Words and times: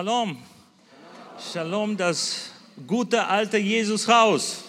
Shalom. 0.00 0.38
Shalom, 1.52 1.94
das 1.94 2.52
gute 2.86 3.22
alte 3.22 3.58
Jesushaus. 3.58 4.64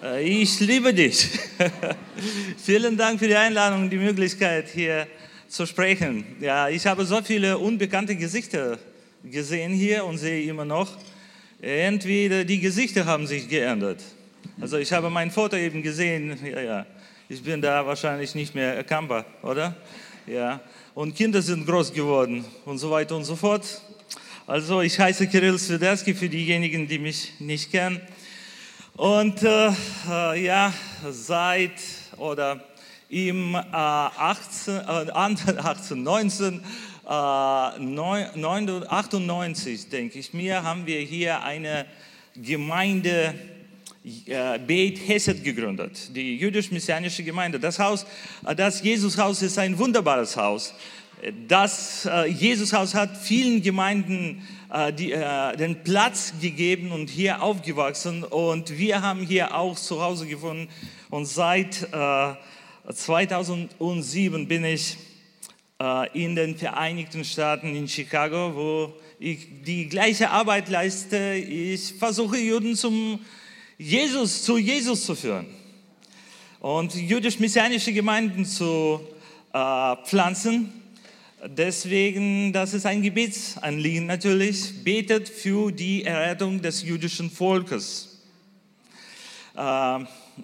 Äh, 0.00 0.22
Ich 0.22 0.60
liebe 0.60 0.94
dich. 0.94 1.28
Vielen 2.64 2.96
Dank 2.96 3.18
für 3.18 3.26
die 3.26 3.34
Einladung 3.34 3.82
und 3.82 3.90
die 3.90 3.96
Möglichkeit, 3.96 4.68
hier 4.68 5.08
zu 5.48 5.66
sprechen. 5.66 6.24
Ja, 6.38 6.68
ich 6.68 6.86
habe 6.86 7.04
so 7.04 7.20
viele 7.22 7.58
unbekannte 7.58 8.14
Gesichter 8.14 8.78
gesehen 9.24 9.72
hier 9.72 10.04
und 10.04 10.18
sehe 10.18 10.48
immer 10.48 10.64
noch. 10.64 10.96
Entweder 11.60 12.44
die 12.44 12.60
Gesichter 12.60 13.04
haben 13.04 13.26
sich 13.26 13.48
geändert. 13.48 14.00
Also 14.60 14.78
ich 14.78 14.92
habe 14.92 15.10
mein 15.10 15.32
Foto 15.32 15.56
eben 15.56 15.82
gesehen. 15.82 16.38
Ja, 16.44 16.60
ja. 16.60 16.86
Ich 17.28 17.42
bin 17.42 17.60
da 17.60 17.84
wahrscheinlich 17.84 18.36
nicht 18.36 18.54
mehr 18.54 18.76
erkennbar, 18.76 19.24
oder? 19.42 19.74
Ja. 20.24 20.60
Und 20.94 21.16
Kinder 21.16 21.42
sind 21.42 21.66
groß 21.66 21.92
geworden 21.92 22.44
und 22.64 22.78
so 22.78 22.92
weiter 22.92 23.16
und 23.16 23.24
so 23.24 23.34
fort. 23.34 23.82
Also 24.50 24.80
ich 24.80 24.98
heiße 24.98 25.28
Kirill 25.28 25.56
Swiderski 25.60 26.12
für 26.12 26.28
diejenigen, 26.28 26.88
die 26.88 26.98
mich 26.98 27.34
nicht 27.38 27.70
kennen. 27.70 28.00
Und 28.96 29.44
äh, 29.44 29.70
äh, 30.10 30.44
ja, 30.44 30.74
seit 31.08 31.70
oder 32.16 32.60
im 33.08 33.54
äh, 33.54 33.58
18, 33.60 34.74
äh, 34.74 34.80
18, 35.12 36.02
19, 36.02 36.54
äh, 37.08 37.78
9, 37.78 38.86
98, 38.88 39.88
denke 39.88 40.18
ich 40.18 40.34
mir, 40.34 40.64
haben 40.64 40.84
wir 40.84 40.98
hier 40.98 41.44
eine 41.44 41.86
Gemeinde 42.34 43.32
äh, 44.26 44.58
Beit 44.58 44.98
Hesed 45.06 45.44
gegründet, 45.44 46.16
die 46.16 46.38
jüdisch-messianische 46.38 47.22
Gemeinde. 47.22 47.60
Das 47.60 47.78
Haus, 47.78 48.04
äh, 48.44 48.56
das 48.56 48.82
Jesushaus 48.82 49.42
ist 49.42 49.58
ein 49.58 49.78
wunderbares 49.78 50.36
Haus. 50.36 50.74
Das 51.48 52.06
äh, 52.06 52.26
Jesushaus 52.26 52.94
hat 52.94 53.16
vielen 53.16 53.62
Gemeinden 53.62 54.46
äh, 54.72 54.92
die, 54.92 55.12
äh, 55.12 55.56
den 55.56 55.82
Platz 55.82 56.32
gegeben 56.40 56.92
und 56.92 57.10
hier 57.10 57.42
aufgewachsen. 57.42 58.24
Und 58.24 58.78
wir 58.78 59.02
haben 59.02 59.20
hier 59.20 59.54
auch 59.54 59.76
zu 59.76 60.02
Hause 60.02 60.26
gefunden. 60.26 60.68
Und 61.10 61.26
seit 61.26 61.88
äh, 61.92 62.34
2007 62.92 64.48
bin 64.48 64.64
ich 64.64 64.96
in 66.12 66.36
den 66.36 66.58
Vereinigten 66.58 67.24
Staaten 67.24 67.74
in 67.74 67.88
Chicago, 67.88 68.52
wo 68.54 68.92
ich 69.18 69.48
die 69.64 69.88
gleiche 69.88 70.28
Arbeit 70.28 70.68
leiste. 70.68 71.34
Ich 71.36 71.94
versuche 71.94 72.36
Juden 72.36 72.76
zum 72.76 73.18
Jesus, 73.78 74.42
zu 74.42 74.58
Jesus 74.58 75.06
zu 75.06 75.14
führen 75.14 75.46
und 76.60 76.94
jüdisch-messianische 76.94 77.94
Gemeinden 77.94 78.44
zu 78.44 79.00
äh, 79.52 79.96
pflanzen. 80.04 80.79
Deswegen, 81.42 82.52
das 82.52 82.74
ist 82.74 82.84
ein 82.84 83.00
Gebetsanliegen 83.00 84.04
natürlich, 84.04 84.84
betet 84.84 85.26
für 85.26 85.72
die 85.72 86.04
Errettung 86.04 86.60
des 86.60 86.82
jüdischen 86.82 87.30
Volkes. 87.30 88.20
Äh, 89.56 90.00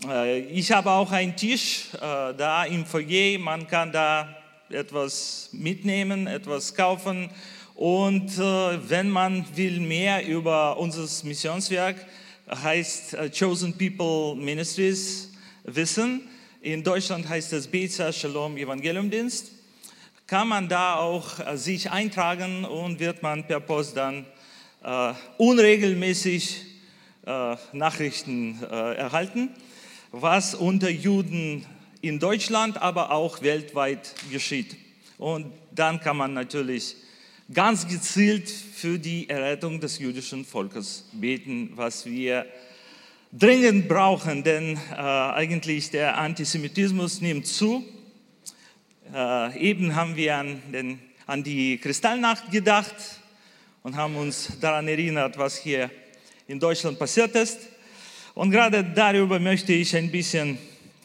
äh, 0.08 0.38
ich 0.48 0.72
habe 0.72 0.90
auch 0.90 1.12
einen 1.12 1.36
Tisch 1.36 1.88
äh, 1.92 1.98
da 1.98 2.64
im 2.64 2.86
Foyer, 2.86 3.38
man 3.38 3.66
kann 3.66 3.92
da 3.92 4.34
etwas 4.70 5.50
mitnehmen, 5.52 6.26
etwas 6.26 6.74
kaufen 6.74 7.28
und 7.74 8.38
wenn 8.38 9.10
man 9.10 9.44
will 9.54 9.80
mehr 9.80 10.26
über 10.26 10.78
unser 10.78 11.06
Missionswerk, 11.26 12.06
heißt 12.50 13.16
Chosen 13.38 13.76
People 13.76 14.34
Ministries 14.34 15.30
wissen. 15.62 16.22
In 16.62 16.82
Deutschland 16.82 17.28
heißt 17.28 17.52
es 17.52 17.66
Beza 17.66 18.10
Shalom 18.10 18.56
Evangeliumdienst 18.56 19.52
kann 20.26 20.48
man 20.48 20.68
da 20.68 20.96
auch 20.96 21.38
äh, 21.38 21.56
sich 21.56 21.90
eintragen 21.90 22.64
und 22.64 22.98
wird 22.98 23.22
man 23.22 23.46
per 23.46 23.60
Post 23.60 23.96
dann 23.96 24.26
äh, 24.82 25.12
unregelmäßig 25.38 26.62
äh, 27.26 27.56
Nachrichten 27.72 28.60
äh, 28.62 28.94
erhalten, 28.94 29.50
was 30.10 30.54
unter 30.54 30.90
Juden 30.90 31.64
in 32.00 32.18
Deutschland, 32.18 32.80
aber 32.82 33.12
auch 33.12 33.42
weltweit 33.42 34.14
geschieht. 34.30 34.76
Und 35.18 35.52
dann 35.72 36.00
kann 36.00 36.16
man 36.16 36.34
natürlich 36.34 36.96
ganz 37.52 37.86
gezielt 37.86 38.50
für 38.50 38.98
die 38.98 39.28
Errettung 39.28 39.80
des 39.80 39.98
jüdischen 39.98 40.44
Volkes 40.44 41.08
beten, 41.12 41.70
was 41.76 42.04
wir 42.04 42.46
dringend 43.32 43.88
brauchen, 43.88 44.42
denn 44.42 44.76
äh, 44.90 44.96
eigentlich 44.96 45.90
der 45.90 46.18
Antisemitismus 46.18 47.20
nimmt 47.20 47.46
zu 47.46 47.84
äh, 49.14 49.58
eben 49.58 49.94
haben 49.94 50.16
wir 50.16 50.36
an, 50.36 50.62
den, 50.72 50.98
an 51.26 51.42
die 51.42 51.78
Kristallnacht 51.78 52.50
gedacht 52.50 52.94
und 53.82 53.96
haben 53.96 54.16
uns 54.16 54.58
daran 54.60 54.88
erinnert, 54.88 55.38
was 55.38 55.56
hier 55.56 55.90
in 56.48 56.58
Deutschland 56.58 56.98
passiert 56.98 57.34
ist. 57.34 57.58
Und 58.34 58.50
gerade 58.50 58.84
darüber 58.84 59.38
möchte 59.38 59.72
ich 59.72 59.94
ein 59.96 60.10
bisschen 60.10 60.58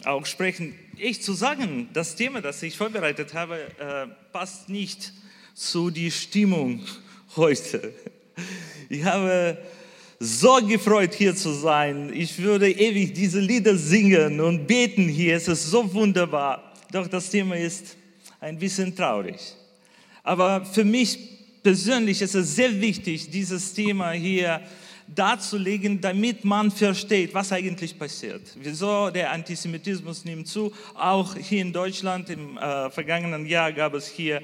auch 0.04 0.26
sprechen. 0.26 0.76
Ich 0.98 1.22
zu 1.22 1.34
sagen, 1.34 1.90
das 1.94 2.16
Thema, 2.16 2.42
das 2.42 2.62
ich 2.64 2.76
vorbereitet 2.76 3.34
habe, 3.34 3.60
äh, 3.80 4.08
passt 4.32 4.70
nicht 4.70 5.14
zu 5.54 5.90
die 5.90 6.12
Stimmung 6.12 6.82
heute. 7.36 7.94
Ich 8.90 9.04
habe 9.04 9.58
so 10.20 10.56
gefreut, 10.68 11.14
hier 11.14 11.36
zu 11.36 11.52
sein. 11.52 12.12
Ich 12.14 12.40
würde 12.40 12.70
ewig 12.70 13.14
diese 13.14 13.40
Lieder 13.40 13.76
singen 13.76 14.40
und 14.40 14.68
beten 14.68 15.08
hier. 15.08 15.36
Es 15.36 15.48
ist 15.48 15.72
so 15.72 15.92
wunderbar. 15.94 16.71
Doch 16.92 17.08
das 17.08 17.30
Thema 17.30 17.56
ist 17.56 17.96
ein 18.40 18.60
bisschen 18.60 18.94
traurig. 18.96 19.40
Aber 20.24 20.66
für 20.66 20.84
mich 20.84 21.18
persönlich 21.64 22.22
ist 22.22 22.36
es 22.36 22.56
sehr 22.56 22.82
wichtig, 22.82 23.30
dieses 23.30 23.74
Thema 23.74 24.12
hier 24.12 24.62
darzulegen, 25.08 26.02
damit 26.02 26.44
man 26.46 26.70
versteht, 26.70 27.34
was 27.34 27.52
eigentlich 27.52 27.98
passiert. 27.98 28.42
Wieso 28.56 29.10
der 29.10 29.32
Antisemitismus 29.32 30.26
nimmt 30.26 30.48
zu. 30.48 30.72
Auch 30.94 31.36
hier 31.36 31.62
in 31.62 31.74
Deutschland 31.74 32.30
im 32.30 32.58
äh, 32.58 32.90
vergangenen 32.90 33.46
Jahr 33.46 33.72
gab 33.72 33.94
es 33.94 34.08
hier 34.08 34.42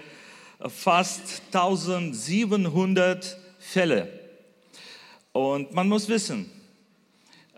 fast 0.59 1.41
1700 1.53 3.38
Fälle. 3.59 4.07
Und 5.31 5.74
man 5.74 5.88
muss 5.88 6.07
wissen, 6.09 6.50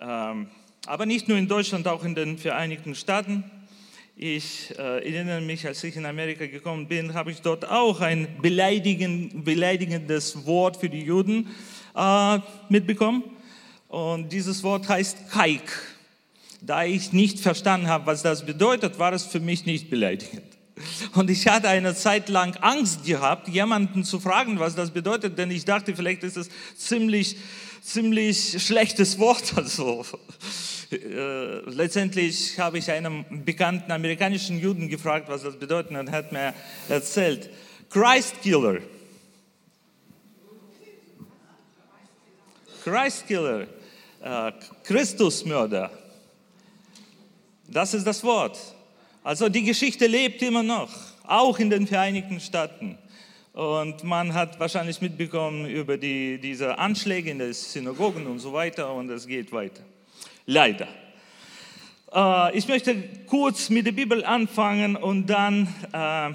ähm, 0.01 0.49
aber 0.85 1.05
nicht 1.05 1.27
nur 1.27 1.37
in 1.37 1.47
Deutschland, 1.47 1.87
auch 1.87 2.03
in 2.03 2.15
den 2.15 2.37
Vereinigten 2.37 2.95
Staaten. 2.95 3.43
Ich 4.21 4.77
äh, 4.77 4.81
erinnere 4.81 5.39
mich, 5.39 5.65
als 5.65 5.81
ich 5.81 5.95
in 5.95 6.05
Amerika 6.05 6.45
gekommen 6.45 6.89
bin, 6.89 7.13
habe 7.13 7.31
ich 7.31 7.41
dort 7.41 7.63
auch 7.63 8.01
ein 8.01 8.27
beleidigend, 8.41 9.45
beleidigendes 9.45 10.45
Wort 10.45 10.75
für 10.75 10.89
die 10.89 11.03
Juden 11.03 11.47
äh, 11.95 12.39
mitbekommen. 12.67 13.23
Und 13.87 14.33
dieses 14.33 14.61
Wort 14.61 14.89
heißt 14.89 15.29
Kaik. 15.31 15.71
Da 16.59 16.83
ich 16.83 17.13
nicht 17.13 17.39
verstanden 17.39 17.87
habe, 17.87 18.07
was 18.07 18.21
das 18.21 18.45
bedeutet, 18.45 18.99
war 18.99 19.13
es 19.13 19.23
für 19.23 19.39
mich 19.39 19.65
nicht 19.65 19.89
beleidigend. 19.89 20.43
Und 21.15 21.29
ich 21.29 21.47
hatte 21.47 21.69
eine 21.69 21.95
Zeit 21.95 22.27
lang 22.27 22.57
Angst 22.57 23.05
gehabt, 23.05 23.47
jemanden 23.47 24.03
zu 24.03 24.19
fragen, 24.19 24.59
was 24.59 24.75
das 24.75 24.91
bedeutet, 24.91 25.37
denn 25.37 25.49
ich 25.49 25.63
dachte, 25.63 25.95
vielleicht 25.95 26.25
ist 26.25 26.35
es 26.35 26.49
ziemlich, 26.75 27.37
ziemlich 27.81 28.61
schlechtes 28.61 29.17
Wort. 29.17 29.53
Also, 29.55 30.05
äh, 30.91 31.59
letztendlich 31.69 32.57
habe 32.59 32.79
ich 32.79 32.89
einem 32.89 33.25
bekannten 33.45 33.91
amerikanischen 33.91 34.59
Juden 34.59 34.89
gefragt, 34.89 35.29
was 35.29 35.43
das 35.43 35.57
bedeutet, 35.57 35.91
und 35.91 36.07
er 36.07 36.11
hat 36.11 36.31
mir 36.31 36.53
erzählt, 36.87 37.49
Christ 37.89 38.41
Killer. 38.41 38.79
Christ 42.83 43.27
Killer, 43.27 43.67
äh, 44.21 44.51
Christusmörder. 44.83 45.91
Das 47.67 47.93
ist 47.93 48.07
das 48.07 48.23
Wort. 48.23 48.57
Also 49.23 49.47
die 49.49 49.63
Geschichte 49.63 50.07
lebt 50.07 50.41
immer 50.41 50.63
noch, 50.63 50.89
auch 51.23 51.59
in 51.59 51.69
den 51.69 51.85
Vereinigten 51.85 52.39
Staaten. 52.39 52.97
Und 53.53 54.03
man 54.03 54.33
hat 54.33 54.59
wahrscheinlich 54.59 55.01
mitbekommen 55.01 55.67
über 55.67 55.97
die, 55.97 56.39
diese 56.39 56.79
Anschläge 56.79 57.29
in 57.29 57.39
den 57.39 57.53
Synagogen 57.53 58.25
und 58.25 58.39
so 58.39 58.53
weiter 58.53 58.93
und 58.93 59.09
es 59.09 59.27
geht 59.27 59.51
weiter. 59.51 59.83
Leider. 60.45 60.87
Äh, 62.13 62.57
ich 62.57 62.67
möchte 62.67 62.95
kurz 63.27 63.69
mit 63.69 63.85
der 63.85 63.91
Bibel 63.91 64.23
anfangen 64.25 64.95
und 64.95 65.27
dann 65.27 65.67
äh, 65.91 66.33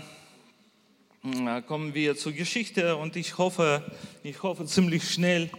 kommen 1.63 1.95
wir 1.95 2.17
zur 2.17 2.33
Geschichte 2.33 2.97
und 2.97 3.17
ich 3.17 3.39
hoffe, 3.39 3.83
ich 4.23 4.43
hoffe 4.43 4.67
ziemlich 4.67 5.11
schnell 5.11 5.51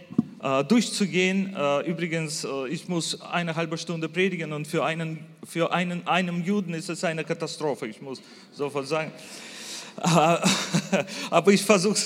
äh, 0.42 0.64
durchzugehen. 0.64 1.54
Äh, 1.56 1.80
übrigens, 1.90 2.44
äh, 2.44 2.68
ich 2.68 2.88
muss 2.88 3.20
eine 3.20 3.56
halbe 3.56 3.76
Stunde 3.76 4.08
predigen 4.08 4.52
und 4.52 4.66
für 4.66 4.84
einen, 4.84 5.18
für 5.44 5.72
einen, 5.72 6.06
einem 6.06 6.44
Juden 6.44 6.72
ist 6.74 6.88
es 6.88 7.04
eine 7.04 7.24
Katastrophe, 7.24 7.86
ich 7.86 8.00
muss 8.00 8.22
sofort 8.52 8.86
sagen. 8.86 9.12
Äh, 10.02 10.06
aber 11.30 11.52
ich 11.52 11.62
versuche 11.62 11.96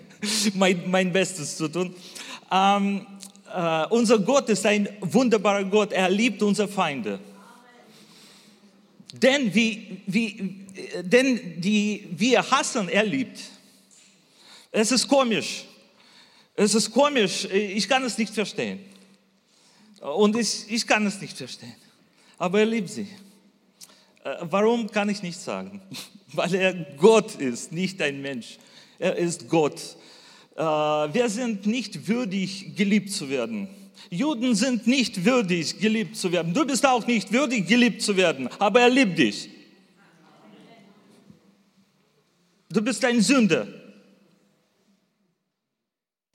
mein, 0.54 0.88
mein 0.90 1.12
Bestes 1.12 1.56
zu 1.56 1.68
tun. 1.68 1.94
Ähm, 2.52 3.06
Uh, 3.52 3.86
unser 3.90 4.18
Gott 4.18 4.48
ist 4.48 4.64
ein 4.64 4.88
wunderbarer 5.00 5.64
Gott. 5.64 5.92
Er 5.92 6.08
liebt 6.08 6.40
unsere 6.42 6.68
Feinde. 6.68 7.18
Denn, 9.12 9.52
wie, 9.52 10.02
wie, 10.06 10.66
denn 11.02 11.60
die 11.60 12.06
wir 12.12 12.48
hassen, 12.48 12.88
er 12.88 13.04
liebt. 13.04 13.40
Es 14.70 14.92
ist 14.92 15.08
komisch. 15.08 15.64
Es 16.54 16.74
ist 16.74 16.92
komisch, 16.92 17.44
ich 17.46 17.88
kann 17.88 18.04
es 18.04 18.18
nicht 18.18 18.34
verstehen. 18.34 18.80
Und 20.00 20.36
ich, 20.36 20.70
ich 20.70 20.86
kann 20.86 21.06
es 21.06 21.20
nicht 21.20 21.36
verstehen. 21.36 21.74
Aber 22.38 22.60
er 22.60 22.66
liebt 22.66 22.88
sie. 22.88 23.08
Äh, 24.24 24.36
warum 24.42 24.90
kann 24.90 25.08
ich 25.08 25.22
nicht 25.22 25.40
sagen? 25.40 25.82
Weil 26.32 26.54
er 26.54 26.74
Gott 26.96 27.34
ist, 27.36 27.72
nicht 27.72 28.00
ein 28.00 28.20
Mensch. 28.20 28.58
Er 28.98 29.16
ist 29.16 29.48
Gott. 29.48 29.96
Äh, 30.56 30.62
wir 30.62 31.28
sind 31.28 31.66
nicht 31.66 32.08
würdig, 32.08 32.76
geliebt 32.76 33.12
zu 33.12 33.28
werden. 33.28 33.68
Juden 34.10 34.54
sind 34.54 34.86
nicht 34.86 35.24
würdig, 35.24 35.78
geliebt 35.78 36.16
zu 36.16 36.32
werden. 36.32 36.54
Du 36.54 36.64
bist 36.66 36.84
auch 36.86 37.06
nicht 37.06 37.32
würdig, 37.32 37.66
geliebt 37.66 38.02
zu 38.02 38.16
werden, 38.16 38.48
aber 38.58 38.80
er 38.80 38.90
liebt 38.90 39.18
dich. 39.18 39.48
Du 42.68 42.82
bist 42.82 43.04
ein 43.04 43.20
Sünder. 43.20 43.66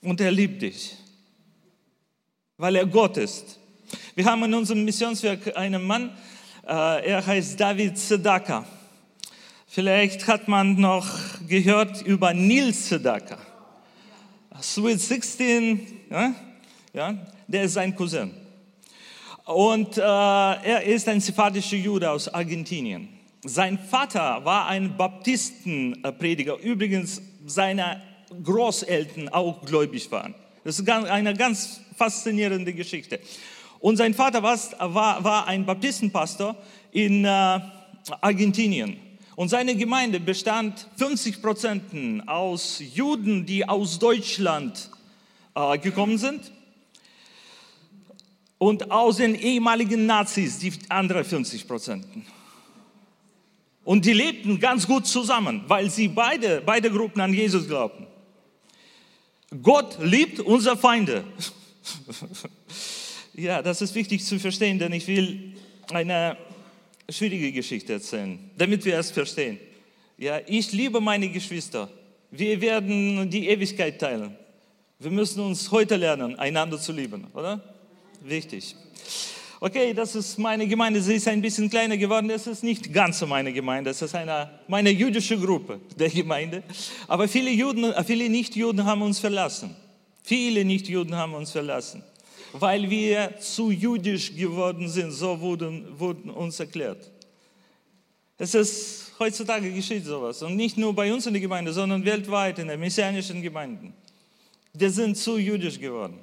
Und 0.02 0.20
er 0.20 0.30
liebt 0.30 0.62
dich, 0.62 0.94
weil 2.56 2.76
er 2.76 2.86
Gott 2.86 3.16
ist. 3.16 3.58
Wir 4.14 4.24
haben 4.24 4.44
in 4.44 4.54
unserem 4.54 4.84
Missionswerk 4.84 5.56
einen 5.56 5.82
Mann, 5.82 6.16
äh, 6.64 7.08
er 7.10 7.26
heißt 7.26 7.58
David 7.58 7.98
Sedaka. 7.98 8.64
Vielleicht 9.66 10.26
hat 10.28 10.46
man 10.46 10.80
noch 10.80 11.08
gehört 11.48 12.02
über 12.02 12.32
Nils 12.32 12.88
Sedaka. 12.88 13.38
Sweet 14.62 15.00
16, 15.00 15.86
ja, 16.10 16.34
ja, 16.92 17.14
der 17.46 17.62
ist 17.64 17.74
sein 17.74 17.94
Cousin. 17.94 18.32
Und 19.44 19.96
äh, 19.96 20.00
er 20.00 20.82
ist 20.82 21.08
ein 21.08 21.20
sephardischer 21.20 21.76
Jude 21.76 22.10
aus 22.10 22.28
Argentinien. 22.28 23.08
Sein 23.44 23.78
Vater 23.78 24.44
war 24.44 24.66
ein 24.66 24.96
Baptistenprediger. 24.96 26.58
Übrigens, 26.58 27.22
seine 27.46 28.02
Großeltern 28.42 29.28
auch 29.28 29.64
gläubig 29.64 30.10
waren. 30.10 30.34
Das 30.64 30.80
ist 30.80 30.88
eine 30.88 31.34
ganz 31.34 31.80
faszinierende 31.96 32.72
Geschichte. 32.72 33.20
Und 33.78 33.96
sein 33.98 34.14
Vater 34.14 34.42
war, 34.42 34.58
war, 34.94 35.22
war 35.22 35.46
ein 35.46 35.64
Baptistenpastor 35.64 36.56
in 36.90 37.24
äh, 37.24 37.60
Argentinien. 38.20 38.98
Und 39.36 39.50
seine 39.50 39.76
Gemeinde 39.76 40.18
bestand 40.18 40.88
50 40.96 41.42
Prozent 41.42 41.82
aus 42.26 42.82
Juden, 42.94 43.44
die 43.44 43.68
aus 43.68 43.98
Deutschland 43.98 44.90
äh, 45.54 45.76
gekommen 45.78 46.16
sind. 46.16 46.50
Und 48.56 48.90
aus 48.90 49.18
den 49.18 49.34
ehemaligen 49.34 50.06
Nazis, 50.06 50.58
die 50.58 50.72
anderen 50.88 51.22
50 51.22 51.68
Prozent. 51.68 52.06
Und 53.84 54.06
die 54.06 54.14
lebten 54.14 54.58
ganz 54.58 54.86
gut 54.86 55.06
zusammen, 55.06 55.64
weil 55.68 55.90
sie 55.90 56.08
beide, 56.08 56.62
beide 56.64 56.90
Gruppen 56.90 57.20
an 57.20 57.34
Jesus 57.34 57.68
glaubten. 57.68 58.06
Gott 59.62 59.98
liebt 60.00 60.40
unsere 60.40 60.78
Feinde. 60.78 61.24
ja, 63.34 63.60
das 63.60 63.82
ist 63.82 63.94
wichtig 63.94 64.24
zu 64.24 64.40
verstehen, 64.40 64.78
denn 64.78 64.92
ich 64.92 65.06
will 65.06 65.52
eine 65.90 66.38
schwierige 67.08 67.52
Geschichte 67.52 67.94
erzählen, 67.94 68.38
damit 68.56 68.84
wir 68.84 68.98
es 68.98 69.10
verstehen. 69.10 69.58
Ja, 70.18 70.40
ich 70.46 70.72
liebe 70.72 71.00
meine 71.00 71.28
Geschwister. 71.28 71.90
Wir 72.30 72.60
werden 72.60 73.30
die 73.30 73.48
Ewigkeit 73.48 74.00
teilen. 74.00 74.36
Wir 74.98 75.10
müssen 75.10 75.40
uns 75.40 75.70
heute 75.70 75.96
lernen, 75.96 76.38
einander 76.38 76.78
zu 76.78 76.92
lieben, 76.92 77.26
oder? 77.34 77.62
Wichtig. 78.22 78.74
Okay, 79.60 79.94
das 79.94 80.14
ist 80.14 80.38
meine 80.38 80.66
Gemeinde. 80.66 81.00
Sie 81.00 81.14
ist 81.14 81.28
ein 81.28 81.40
bisschen 81.40 81.70
kleiner 81.70 81.96
geworden. 81.96 82.28
Das 82.28 82.46
ist 82.46 82.62
nicht 82.62 82.92
ganz 82.92 83.20
meine 83.22 83.52
Gemeinde. 83.52 83.90
Das 83.90 84.02
ist 84.02 84.14
eine, 84.14 84.50
meine 84.68 84.90
jüdische 84.90 85.38
Gruppe 85.38 85.80
der 85.98 86.10
Gemeinde. 86.10 86.62
Aber 87.08 87.28
viele 87.28 87.50
Juden, 87.50 87.92
viele 88.04 88.28
Nichtjuden 88.28 88.84
haben 88.84 89.02
uns 89.02 89.18
verlassen. 89.18 89.74
Viele 90.22 90.64
Nichtjuden 90.64 91.14
haben 91.14 91.34
uns 91.34 91.52
verlassen 91.52 92.02
weil 92.60 92.88
wir 92.88 93.38
zu 93.38 93.70
jüdisch 93.70 94.34
geworden 94.34 94.88
sind, 94.88 95.12
so 95.12 95.40
wurden, 95.40 95.98
wurden 95.98 96.30
uns 96.30 96.60
erklärt. 96.60 97.10
Es 98.38 98.54
ist 98.54 99.12
heutzutage 99.18 99.72
geschieht 99.72 100.04
sowas 100.04 100.42
und 100.42 100.56
nicht 100.56 100.76
nur 100.76 100.94
bei 100.94 101.12
uns 101.12 101.26
in 101.26 101.32
der 101.32 101.40
Gemeinde, 101.40 101.72
sondern 101.72 102.04
weltweit 102.04 102.58
in 102.58 102.68
den 102.68 102.78
messianischen 102.78 103.40
Gemeinden. 103.40 103.94
Wir 104.74 104.90
sind 104.90 105.16
zu 105.16 105.38
jüdisch 105.38 105.80
geworden. 105.80 106.18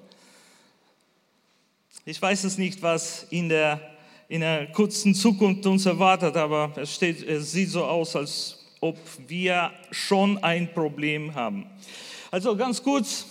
Ich 2.05 2.21
weiß 2.21 2.43
es 2.43 2.57
nicht, 2.57 2.81
was 2.81 3.25
in 3.29 3.49
der, 3.49 3.79
in 4.27 4.41
der 4.41 4.71
kurzen 4.71 5.15
Zukunft 5.15 5.65
uns 5.65 5.85
erwartet, 5.85 6.35
aber 6.35 6.71
es, 6.75 6.93
steht, 6.93 7.27
es 7.27 7.51
sieht 7.51 7.69
so 7.69 7.83
aus, 7.85 8.15
als 8.15 8.59
ob 8.81 8.97
wir 9.27 9.71
schon 9.89 10.37
ein 10.43 10.71
Problem 10.73 11.33
haben. 11.33 11.65
Also 12.29 12.55
ganz 12.55 12.83
kurz, 12.83 13.25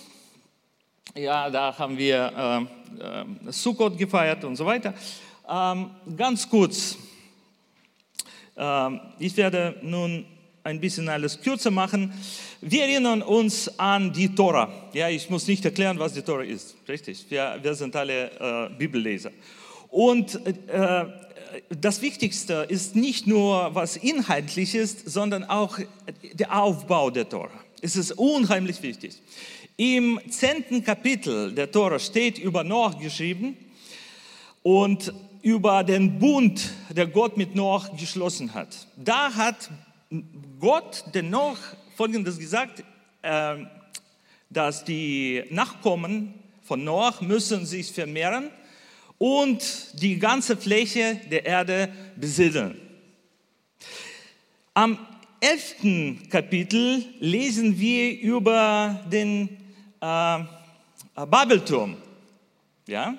ja, 1.15 1.49
da 1.49 1.77
haben 1.77 1.97
wir 1.97 2.67
äh, 2.99 3.51
Sukkot 3.51 3.97
gefeiert 3.97 4.43
und 4.43 4.55
so 4.55 4.65
weiter. 4.65 4.93
Ähm, 5.49 5.91
ganz 6.17 6.49
kurz, 6.49 6.97
ähm, 8.57 8.99
ich 9.19 9.35
werde 9.37 9.75
nun 9.81 10.25
ein 10.63 10.79
bisschen 10.79 11.09
alles 11.09 11.39
kürzer 11.41 11.71
machen. 11.71 12.13
Wir 12.61 12.83
erinnern 12.83 13.21
uns 13.21 13.77
an 13.77 14.13
die 14.13 14.33
Tora. 14.33 14.71
Ja, 14.93 15.09
ich 15.09 15.29
muss 15.29 15.47
nicht 15.47 15.65
erklären, 15.65 15.99
was 15.99 16.13
die 16.13 16.21
Tora 16.21 16.43
ist. 16.43 16.75
Richtig, 16.87 17.25
wir, 17.29 17.59
wir 17.61 17.75
sind 17.75 17.95
alle 17.95 18.31
äh, 18.31 18.69
Bibelleser. 18.77 19.31
Und 19.89 20.39
äh, 20.69 21.05
das 21.69 22.01
Wichtigste 22.01 22.65
ist 22.67 22.95
nicht 22.95 23.27
nur, 23.27 23.75
was 23.75 23.97
inhaltlich 23.97 24.73
ist, 24.73 25.09
sondern 25.09 25.43
auch 25.43 25.77
der 26.33 26.57
Aufbau 26.57 27.09
der 27.09 27.29
Tora. 27.29 27.51
Es 27.81 27.95
ist 27.95 28.13
unheimlich 28.13 28.81
wichtig. 28.81 29.21
Im 29.75 30.19
zehnten 30.29 30.83
Kapitel 30.83 31.51
der 31.51 31.71
Tora 31.71 31.97
steht 31.97 32.37
über 32.37 32.63
Noach 32.63 32.99
geschrieben 32.99 33.57
und 34.61 35.11
über 35.41 35.83
den 35.83 36.19
Bund, 36.19 36.69
der 36.91 37.07
Gott 37.07 37.37
mit 37.37 37.55
Noach 37.55 37.97
geschlossen 37.97 38.53
hat. 38.53 38.87
Da 38.95 39.33
hat 39.33 39.71
Gott 40.59 41.05
den 41.15 41.31
Noach 41.31 41.57
Folgendes 41.95 42.37
gesagt, 42.37 42.83
äh, 43.23 43.55
dass 44.51 44.85
die 44.85 45.43
Nachkommen 45.49 46.35
von 46.61 46.83
Noach 46.83 47.21
müssen 47.21 47.65
sich 47.65 47.91
vermehren 47.91 48.51
und 49.17 49.99
die 49.99 50.19
ganze 50.19 50.55
Fläche 50.55 51.19
der 51.31 51.47
Erde 51.47 51.91
besiedeln. 52.15 52.79
Am 54.75 54.99
elften 55.39 56.29
Kapitel 56.29 57.03
lesen 57.19 57.79
wir 57.79 58.19
über 58.19 59.03
den 59.11 59.62
äh, 60.03 60.39
äh, 60.41 61.25
Babelturm. 61.25 61.95
Ja? 62.87 63.15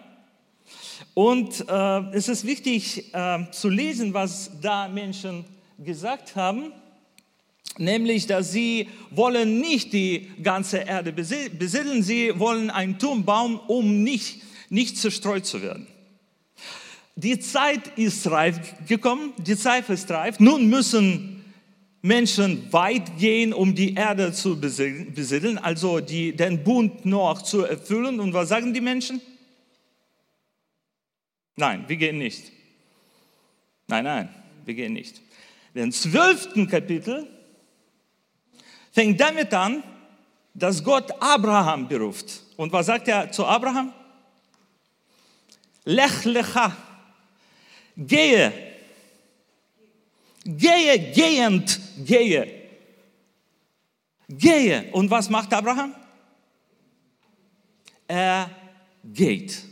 Und 1.14 1.66
äh, 1.68 2.00
es 2.12 2.28
ist 2.28 2.44
wichtig 2.44 3.14
äh, 3.14 3.50
zu 3.50 3.68
lesen, 3.70 4.12
was 4.12 4.50
da 4.60 4.88
Menschen 4.88 5.44
gesagt 5.78 6.36
haben, 6.36 6.72
nämlich, 7.78 8.26
dass 8.26 8.52
sie 8.52 8.88
wollen 9.10 9.60
nicht 9.60 9.92
die 9.92 10.30
ganze 10.42 10.78
Erde 10.78 11.12
besiedeln, 11.12 12.02
sie 12.02 12.38
wollen 12.38 12.70
einen 12.70 12.98
Turm 12.98 13.24
bauen, 13.24 13.58
um 13.66 14.02
nicht, 14.02 14.42
nicht 14.68 14.98
zerstreut 14.98 15.46
zu 15.46 15.62
werden. 15.62 15.86
Die 17.16 17.38
Zeit 17.38 17.96
ist 17.96 18.28
reif 18.30 18.58
gekommen, 18.86 19.32
die 19.38 19.56
Zeit 19.56 19.88
ist 19.88 20.10
reif. 20.10 20.40
Nun 20.40 20.68
müssen 20.68 21.33
Menschen 22.04 22.70
weit 22.70 23.16
gehen, 23.16 23.54
um 23.54 23.74
die 23.74 23.94
Erde 23.94 24.30
zu 24.34 24.60
besiedeln, 24.60 25.56
also 25.56 26.00
die, 26.00 26.36
den 26.36 26.62
Bund 26.62 27.06
noch 27.06 27.40
zu 27.40 27.62
erfüllen. 27.62 28.20
Und 28.20 28.34
was 28.34 28.50
sagen 28.50 28.74
die 28.74 28.82
Menschen? 28.82 29.22
Nein, 31.56 31.86
wir 31.88 31.96
gehen 31.96 32.18
nicht. 32.18 32.52
Nein, 33.86 34.04
nein, 34.04 34.28
wir 34.66 34.74
gehen 34.74 34.92
nicht. 34.92 35.22
Den 35.74 35.92
zwölften 35.92 36.68
Kapitel 36.68 37.26
fängt 38.92 39.18
damit 39.18 39.54
an, 39.54 39.82
dass 40.52 40.84
Gott 40.84 41.10
Abraham 41.22 41.88
beruft. 41.88 42.42
Und 42.58 42.70
was 42.70 42.84
sagt 42.84 43.08
er 43.08 43.32
zu 43.32 43.46
Abraham? 43.46 43.94
Lech 45.86 46.26
lecha, 46.26 46.76
gehe 47.96 48.74
Gehe, 50.44 51.12
gehend, 51.14 51.80
gehe. 51.98 52.48
Gehe. 54.28 54.90
Und 54.92 55.10
was 55.10 55.28
macht 55.28 55.52
Abraham? 55.52 55.94
Er 58.06 58.50
geht. 59.04 59.62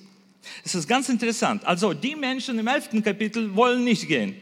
Es 0.64 0.75
ist 0.75 0.88
ganz 0.88 1.09
interessant. 1.09 1.64
Also 1.64 1.95
die 1.95 2.17
Menschen 2.17 2.59
im 2.59 2.67
11. 2.67 3.02
Kapitel 3.02 3.55
wollen 3.55 3.85
nicht 3.85 4.09
gehen. 4.09 4.35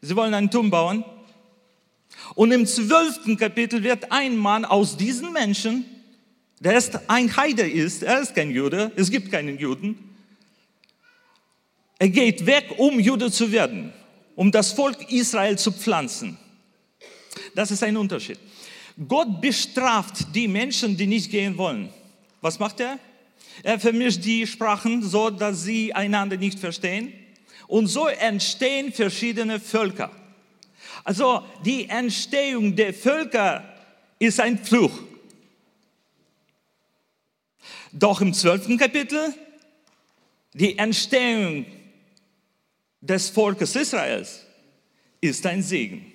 Sie 0.00 0.14
wollen 0.16 0.34
einen 0.34 0.50
Turm 0.50 0.70
bauen. 0.70 1.04
Und 2.34 2.52
im 2.52 2.66
12. 2.66 3.36
Kapitel 3.38 3.82
wird 3.82 4.12
ein 4.12 4.36
Mann 4.36 4.64
aus 4.64 4.96
diesen 4.96 5.32
Menschen, 5.32 5.84
der 6.60 6.76
ist 6.76 6.98
ein 7.10 7.36
Heide 7.36 7.68
ist, 7.68 8.02
er 8.02 8.20
ist 8.20 8.34
kein 8.34 8.50
Jude, 8.50 8.92
es 8.96 9.10
gibt 9.10 9.30
keinen 9.30 9.58
Juden, 9.58 9.98
er 11.98 12.08
geht 12.08 12.46
weg, 12.46 12.74
um 12.78 13.00
Jude 13.00 13.30
zu 13.30 13.50
werden 13.50 13.92
um 14.36 14.50
das 14.50 14.72
Volk 14.72 15.10
Israel 15.10 15.58
zu 15.58 15.72
pflanzen. 15.72 16.36
Das 17.54 17.70
ist 17.70 17.82
ein 17.82 17.96
Unterschied. 17.96 18.38
Gott 19.08 19.40
bestraft 19.40 20.34
die 20.34 20.48
Menschen, 20.48 20.96
die 20.96 21.06
nicht 21.06 21.30
gehen 21.30 21.56
wollen. 21.56 21.88
Was 22.40 22.58
macht 22.58 22.80
er? 22.80 22.98
Er 23.62 23.78
vermischt 23.80 24.24
die 24.24 24.46
Sprachen 24.46 25.02
so, 25.02 25.30
dass 25.30 25.62
sie 25.64 25.92
einander 25.92 26.36
nicht 26.36 26.58
verstehen. 26.58 27.12
Und 27.66 27.86
so 27.86 28.06
entstehen 28.06 28.92
verschiedene 28.92 29.58
Völker. 29.58 30.10
Also 31.02 31.44
die 31.64 31.88
Entstehung 31.88 32.74
der 32.76 32.94
Völker 32.94 33.64
ist 34.18 34.40
ein 34.40 34.58
Fluch. 34.58 34.92
Doch 37.92 38.20
im 38.20 38.34
zwölften 38.34 38.76
Kapitel, 38.76 39.34
die 40.52 40.78
Entstehung 40.78 41.66
des 43.00 43.30
Volkes 43.30 43.76
Israels 43.76 44.46
ist 45.20 45.44
ein 45.46 45.62
Segen. 45.62 46.13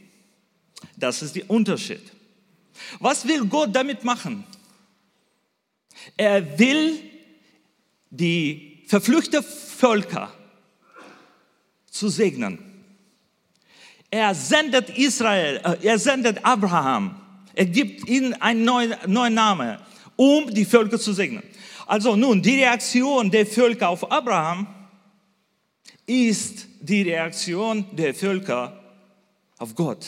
Das 0.95 1.21
ist 1.21 1.35
der 1.35 1.49
Unterschied. 1.49 2.01
Was 2.99 3.27
will 3.27 3.45
Gott 3.45 3.75
damit 3.75 4.03
machen? 4.03 4.43
Er 6.15 6.57
will 6.57 6.99
die 8.09 8.83
verflüchteten 8.87 9.43
Völker 9.43 10.33
zu 11.91 12.09
segnen. 12.09 12.59
Er 14.11 14.33
sendet 14.33 14.89
Israel, 14.97 15.61
äh, 15.63 15.85
er 15.85 15.99
sendet 15.99 16.43
Abraham, 16.43 17.21
er 17.53 17.65
gibt 17.65 18.07
ihnen 18.07 18.33
einen 18.41 18.63
neuen, 18.63 18.95
neuen 19.05 19.33
Namen, 19.33 19.77
um 20.15 20.51
die 20.51 20.65
Völker 20.65 20.99
zu 20.99 21.13
segnen. 21.13 21.43
Also 21.85 22.15
nun, 22.15 22.41
die 22.41 22.55
Reaktion 22.55 23.29
der 23.29 23.45
Völker 23.45 23.89
auf 23.89 24.11
Abraham 24.11 24.67
ist 26.05 26.67
die 26.81 27.03
Reaktion 27.03 27.85
der 27.91 28.15
Völker 28.15 28.79
auf 29.57 29.75
Gott. 29.75 30.05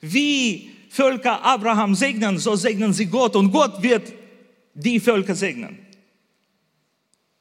Wie 0.00 0.70
Völker 0.88 1.42
Abraham 1.44 1.94
segnen, 1.94 2.38
so 2.38 2.56
segnen 2.56 2.92
sie 2.92 3.06
Gott 3.06 3.36
und 3.36 3.52
Gott 3.52 3.82
wird 3.82 4.12
die 4.74 4.98
Völker 4.98 5.34
segnen. 5.34 5.78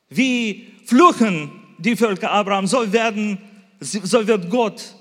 Wie 0.09 0.67
fluchen 0.85 1.51
die 1.77 1.95
Völker 1.95 2.31
Abraham, 2.31 2.67
so, 2.67 2.91
werden, 2.91 3.37
so 3.79 4.27
wird 4.27 4.49
Gott 4.49 4.95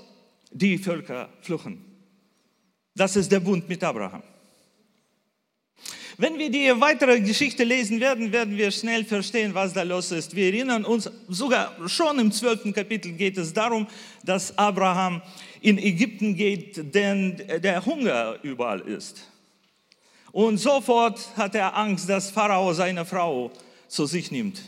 die 0.50 0.78
Völker 0.78 1.28
fluchen. 1.40 1.85
Das 2.95 3.17
ist 3.17 3.31
der 3.31 3.40
Bund 3.40 3.69
mit 3.69 3.83
Abraham. 3.85 4.23
Wenn 6.21 6.37
wir 6.37 6.50
die 6.50 6.69
weitere 6.81 7.21
Geschichte 7.21 7.62
lesen 7.62 8.00
werden, 8.00 8.33
werden 8.33 8.57
wir 8.57 8.73
schnell 8.73 9.05
verstehen, 9.05 9.55
was 9.55 9.73
da 9.73 9.85
los 9.85 10.11
ist. 10.11 10.35
Wir 10.35 10.47
erinnern 10.47 10.85
uns, 10.85 11.09
sogar 11.28 11.76
schon 11.88 12.19
im 12.19 12.33
zwölften 12.33 12.73
Kapitel 12.73 13.12
geht 13.12 13.38
es 13.38 13.52
darum, 13.52 13.87
dass 14.25 14.57
Abraham 14.59 15.23
in 15.61 15.79
Ägypten 15.79 16.35
geht, 16.35 16.95
denn 16.95 17.37
der 17.62 17.85
Hunger 17.85 18.38
überall 18.43 18.81
ist. 18.81 19.29
Und 20.33 20.59
sofort 20.59 21.37
hat 21.37 21.55
er 21.55 21.77
Angst, 21.77 22.09
dass 22.09 22.31
Pharao 22.31 22.73
seine 22.73 23.05
Frau 23.05 23.50
zu 23.88 24.07
sich 24.07 24.31
nimmt. 24.31 24.61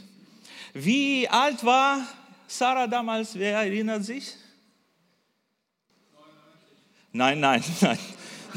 Wie 0.73 1.29
alt 1.29 1.65
war 1.65 2.07
Sarah 2.47 2.87
damals? 2.87 3.39
Wer 3.39 3.59
erinnert 3.59 4.05
sich? 4.05 4.35
Nein, 7.13 7.41
nein, 7.41 7.63
nein. 7.81 7.99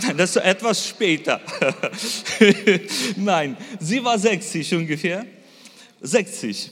Nein, 0.02 0.18
das 0.18 0.36
ist 0.36 0.42
etwas 0.42 0.88
später. 0.88 1.40
Nein, 3.16 3.56
sie 3.80 4.04
war 4.04 4.18
60 4.18 4.74
ungefähr. 4.74 5.24
60. 6.02 6.72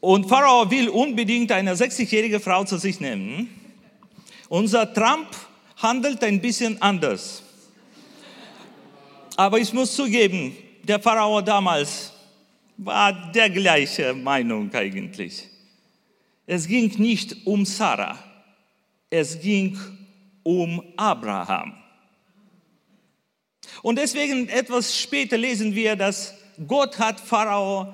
Und 0.00 0.28
Pharao 0.28 0.70
will 0.70 0.88
unbedingt 0.88 1.50
eine 1.50 1.74
60-jährige 1.74 2.38
Frau 2.38 2.64
zu 2.64 2.78
sich 2.78 3.00
nehmen. 3.00 3.48
Unser 4.52 4.92
Trump 4.92 5.28
handelt 5.78 6.22
ein 6.22 6.38
bisschen 6.38 6.76
anders. 6.82 7.42
Aber 9.34 9.58
ich 9.58 9.72
muss 9.72 9.96
zugeben, 9.96 10.54
der 10.82 11.00
Pharao 11.00 11.40
damals 11.40 12.12
war 12.76 13.32
der 13.32 13.48
gleiche 13.48 14.12
Meinung 14.12 14.70
eigentlich. 14.74 15.48
Es 16.46 16.66
ging 16.66 16.92
nicht 16.98 17.46
um 17.46 17.64
Sarah, 17.64 18.18
es 19.08 19.40
ging 19.40 19.78
um 20.42 20.84
Abraham. 20.98 21.72
Und 23.80 23.96
deswegen 23.96 24.50
etwas 24.50 25.00
später 25.00 25.38
lesen 25.38 25.74
wir, 25.74 25.96
dass 25.96 26.34
Gott 26.68 26.98
hat 26.98 27.18
Pharao 27.18 27.90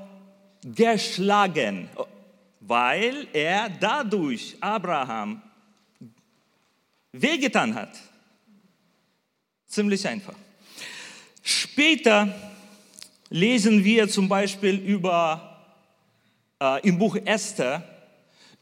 geschlagen, 0.64 1.88
weil 2.58 3.28
er 3.32 3.68
dadurch 3.68 4.56
Abraham 4.60 5.40
wehgetan 7.20 7.74
hat. 7.74 7.90
Ziemlich 9.66 10.06
einfach. 10.06 10.34
Später 11.42 12.34
lesen 13.30 13.84
wir 13.84 14.08
zum 14.08 14.28
Beispiel 14.28 14.76
über, 14.76 15.64
äh, 16.60 16.86
im 16.86 16.98
Buch 16.98 17.16
Esther 17.24 17.82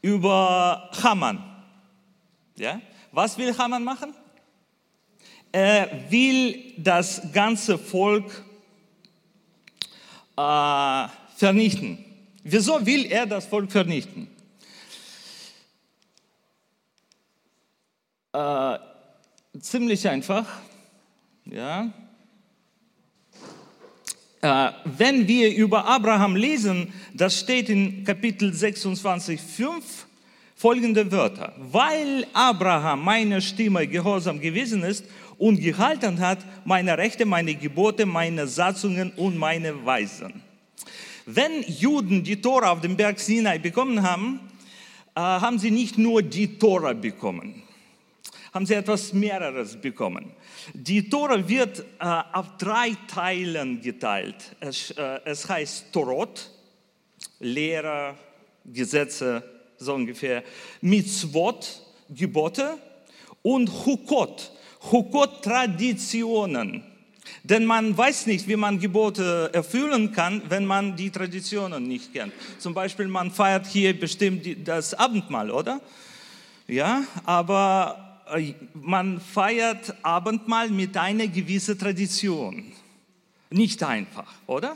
über 0.01 0.89
Haman. 1.01 1.43
Ja? 2.55 2.81
Was 3.11 3.37
will 3.37 3.57
Haman 3.57 3.83
machen? 3.83 4.13
Er 5.51 6.11
will 6.11 6.73
das 6.77 7.21
ganze 7.31 7.77
Volk 7.77 8.43
äh, 10.35 11.07
vernichten. 11.35 12.03
Wieso 12.43 12.85
will 12.85 13.05
er 13.05 13.25
das 13.25 13.45
Volk 13.45 13.71
vernichten? 13.71 14.27
Äh, 18.33 18.79
ziemlich 19.59 20.07
einfach. 20.07 20.45
Ja. 21.45 21.91
Äh, 24.41 24.71
wenn 24.85 25.27
wir 25.27 25.55
über 25.55 25.85
Abraham 25.85 26.35
lesen, 26.35 26.93
das 27.13 27.39
steht 27.39 27.69
in 27.69 28.03
Kapitel 28.03 28.53
26, 28.53 29.41
5 29.41 30.07
folgende 30.55 31.11
Wörter. 31.11 31.53
Weil 31.57 32.27
Abraham 32.33 33.03
meiner 33.03 33.41
Stimme 33.41 33.87
gehorsam 33.87 34.39
gewesen 34.39 34.83
ist 34.83 35.05
und 35.37 35.61
gehalten 35.61 36.19
hat 36.19 36.39
meine 36.65 36.97
Rechte, 36.97 37.25
meine 37.25 37.55
Gebote, 37.55 38.05
meine 38.05 38.47
Satzungen 38.47 39.11
und 39.11 39.37
meine 39.37 39.85
Weisen. 39.85 40.41
Wenn 41.25 41.63
Juden 41.63 42.23
die 42.23 42.41
Tora 42.41 42.71
auf 42.71 42.81
dem 42.81 42.95
Berg 42.95 43.19
Sinai 43.19 43.59
bekommen 43.59 44.01
haben, 44.01 44.39
äh, 45.15 45.19
haben 45.19 45.59
sie 45.59 45.71
nicht 45.71 45.97
nur 45.97 46.21
die 46.21 46.57
Tora 46.57 46.93
bekommen, 46.93 47.63
haben 48.57 48.65
sie 48.65 48.73
etwas 48.73 49.13
mehreres 49.13 49.75
bekommen. 49.75 50.31
Die 50.73 51.07
Tora 51.07 51.47
wird 51.47 51.81
äh, 51.99 52.23
auf 52.33 52.57
drei 52.57 52.97
Teilen 53.07 53.79
geteilt. 53.81 54.55
Es, 54.59 54.89
äh, 54.89 55.19
es 55.25 55.47
heißt 55.47 55.93
Torot, 55.93 56.49
Lehre, 57.39 58.15
Gesetze, 58.65 59.43
so 59.77 59.93
ungefähr, 59.93 60.43
Mitzvot, 60.81 61.83
Gebote 62.09 62.79
und 63.43 63.69
Hukot, 63.85 64.51
Hukot-Traditionen. 64.91 66.83
Denn 67.43 67.63
man 67.63 67.95
weiß 67.95 68.25
nicht, 68.25 68.47
wie 68.47 68.55
man 68.55 68.79
Gebote 68.79 69.51
erfüllen 69.53 70.13
kann, 70.13 70.41
wenn 70.49 70.65
man 70.65 70.95
die 70.95 71.11
Traditionen 71.11 71.87
nicht 71.87 72.11
kennt. 72.11 72.33
Zum 72.57 72.73
Beispiel, 72.73 73.07
man 73.07 73.29
feiert 73.29 73.67
hier 73.67 73.97
bestimmt 73.99 74.47
das 74.67 74.95
Abendmahl, 74.95 75.51
oder? 75.51 75.79
Ja, 76.67 77.03
aber 77.23 78.06
man 78.73 79.19
feiert 79.19 79.93
Abendmahl 80.01 80.69
mit 80.69 80.95
einer 80.97 81.27
gewissen 81.27 81.77
Tradition. 81.77 82.71
Nicht 83.49 83.81
einfach, 83.83 84.31
oder? 84.45 84.75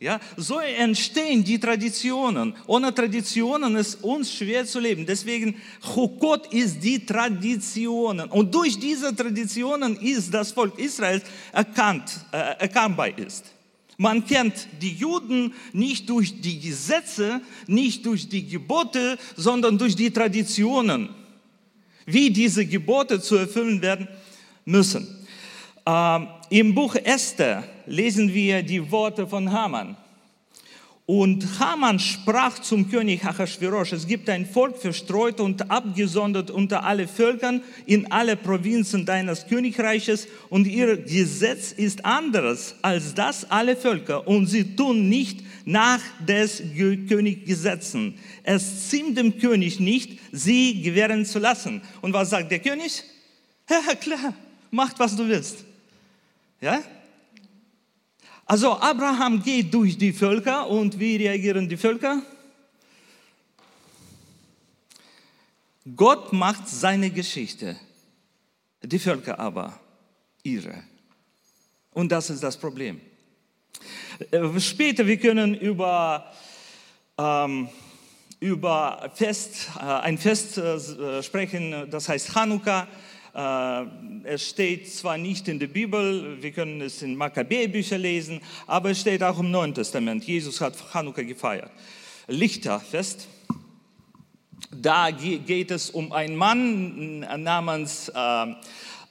Ja, 0.00 0.20
so 0.36 0.60
entstehen 0.60 1.42
die 1.42 1.58
Traditionen. 1.58 2.54
Ohne 2.68 2.94
Traditionen 2.94 3.74
ist 3.74 3.96
uns 4.04 4.32
schwer 4.32 4.64
zu 4.64 4.78
leben. 4.78 5.04
Deswegen, 5.04 5.56
Chukot 5.82 6.52
ist 6.52 6.78
die 6.84 7.04
Traditionen. 7.04 8.30
Und 8.30 8.54
durch 8.54 8.78
diese 8.78 9.14
Traditionen 9.14 9.96
ist 9.96 10.32
das 10.32 10.52
Volk 10.52 10.78
Israels 10.78 11.24
erkannt, 11.52 12.24
äh, 12.30 12.60
erkannbar 12.60 13.18
ist. 13.18 13.46
Man 13.96 14.24
kennt 14.24 14.68
die 14.80 14.92
Juden 14.92 15.52
nicht 15.72 16.08
durch 16.08 16.40
die 16.40 16.60
Gesetze, 16.60 17.40
nicht 17.66 18.06
durch 18.06 18.28
die 18.28 18.46
Gebote, 18.46 19.18
sondern 19.34 19.76
durch 19.76 19.96
die 19.96 20.12
Traditionen, 20.12 21.08
wie 22.12 22.30
diese 22.30 22.64
Gebote 22.64 23.20
zu 23.20 23.36
erfüllen 23.36 23.82
werden 23.82 24.08
müssen. 24.64 25.26
Ähm, 25.86 26.28
Im 26.50 26.74
Buch 26.74 26.94
Esther 26.96 27.64
lesen 27.86 28.32
wir 28.32 28.62
die 28.62 28.90
Worte 28.90 29.26
von 29.26 29.50
Haman. 29.52 29.96
Und 31.10 31.58
Haman 31.58 31.98
sprach 31.98 32.58
zum 32.58 32.90
König 32.90 33.24
Achashverosh, 33.24 33.94
es 33.94 34.06
gibt 34.06 34.28
ein 34.28 34.44
Volk 34.44 34.76
verstreut 34.76 35.40
und 35.40 35.70
abgesondert 35.70 36.50
unter 36.50 36.84
alle 36.84 37.08
Völkern 37.08 37.62
in 37.86 38.12
alle 38.12 38.36
Provinzen 38.36 39.06
deines 39.06 39.46
Königreiches 39.46 40.28
und 40.50 40.66
ihr 40.66 40.98
Gesetz 40.98 41.72
ist 41.72 42.04
anderes 42.04 42.74
als 42.82 43.14
das 43.14 43.50
alle 43.50 43.74
Völker 43.74 44.28
und 44.28 44.48
sie 44.48 44.76
tun 44.76 45.08
nicht 45.08 45.40
nach 45.64 46.02
des 46.26 46.62
Königgesetzen. 46.76 48.18
Es 48.42 48.90
ziemt 48.90 49.16
dem 49.16 49.38
König 49.38 49.80
nicht, 49.80 50.18
sie 50.30 50.82
gewähren 50.82 51.24
zu 51.24 51.38
lassen. 51.38 51.80
Und 52.02 52.12
was 52.12 52.28
sagt 52.28 52.50
der 52.50 52.58
König? 52.58 53.02
Ja, 53.70 53.94
klar, 53.94 54.34
macht 54.70 54.98
was 54.98 55.16
du 55.16 55.26
willst. 55.26 55.64
Ja? 56.60 56.82
Also 58.50 58.80
Abraham 58.80 59.42
geht 59.42 59.74
durch 59.74 59.98
die 59.98 60.14
Völker 60.14 60.68
und 60.68 60.98
wie 60.98 61.16
reagieren 61.16 61.68
die 61.68 61.76
Völker? 61.76 62.22
Gott 65.94 66.32
macht 66.32 66.66
seine 66.66 67.10
Geschichte, 67.10 67.78
die 68.82 68.98
Völker 68.98 69.38
aber 69.38 69.78
ihre. 70.42 70.82
Und 71.92 72.10
das 72.10 72.30
ist 72.30 72.42
das 72.42 72.56
Problem. 72.56 73.02
Äh, 74.30 74.58
später, 74.60 75.06
wir 75.06 75.18
können 75.18 75.54
über, 75.54 76.32
ähm, 77.18 77.68
über 78.40 79.12
Fest, 79.14 79.68
äh, 79.76 79.82
ein 79.82 80.16
Fest 80.16 80.56
äh, 80.56 81.22
sprechen, 81.22 81.90
das 81.90 82.08
heißt 82.08 82.34
Hanukkah. 82.34 82.88
Äh, 83.38 83.84
es 84.24 84.48
steht 84.48 84.92
zwar 84.92 85.16
nicht 85.16 85.46
in 85.46 85.60
der 85.60 85.68
Bibel, 85.68 86.42
wir 86.42 86.50
können 86.50 86.80
es 86.80 87.02
in 87.02 87.14
Makkabäerbücher 87.14 87.96
lesen, 87.96 88.40
aber 88.66 88.90
es 88.90 89.00
steht 89.00 89.22
auch 89.22 89.38
im 89.38 89.52
Neuen 89.52 89.72
Testament. 89.72 90.24
Jesus 90.24 90.60
hat 90.60 90.74
Hanukkah 90.92 91.22
gefeiert. 91.22 91.70
Lichterfest. 92.26 93.28
Da 94.72 95.12
geht 95.12 95.70
es 95.70 95.88
um 95.90 96.10
einen 96.12 96.34
Mann 96.34 97.20
namens 97.20 98.08
äh, 98.08 98.16
äh, 98.18 98.54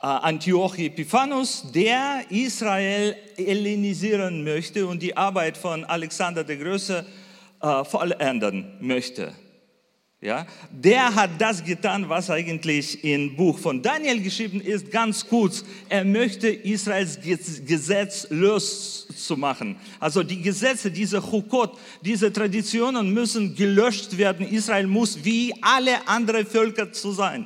Antioch 0.02 0.78
Epiphanes, 0.78 1.72
der 1.74 2.26
Israel 2.30 3.16
hellenisieren 3.38 4.44
möchte 4.44 4.88
und 4.88 5.02
die 5.02 5.16
Arbeit 5.16 5.58
von 5.58 5.86
Alexander 5.86 6.44
der 6.44 6.58
Größe 6.58 7.06
äh, 7.62 7.84
vollenden 7.86 8.76
möchte. 8.82 9.34
Ja, 10.20 10.48
der 10.72 11.14
hat 11.14 11.30
das 11.40 11.64
getan, 11.64 12.10
was 12.10 12.32
eigentlich 12.32 13.04
im 13.04 13.36
Buch 13.36 13.60
von 13.60 13.84
Daniel 13.84 14.20
geschrieben 14.20 14.60
ist, 14.60 14.90
ganz 14.90 15.28
kurz. 15.28 15.64
Er 15.90 16.04
möchte 16.04 16.48
Israels 16.48 17.20
Gesetz 17.22 18.26
loszumachen. 18.32 19.76
Also 20.00 20.24
die 20.24 20.42
Gesetze, 20.42 20.90
diese 20.90 21.22
Chukot, 21.22 21.78
diese 22.02 22.34
Traditionen 22.34 23.14
müssen 23.14 23.54
gelöscht 23.54 24.18
werden. 24.18 24.48
Israel 24.48 24.88
muss 24.88 25.24
wie 25.24 25.54
alle 25.62 26.08
anderen 26.08 26.48
Völker 26.48 26.92
zu 26.92 27.12
sein. 27.12 27.46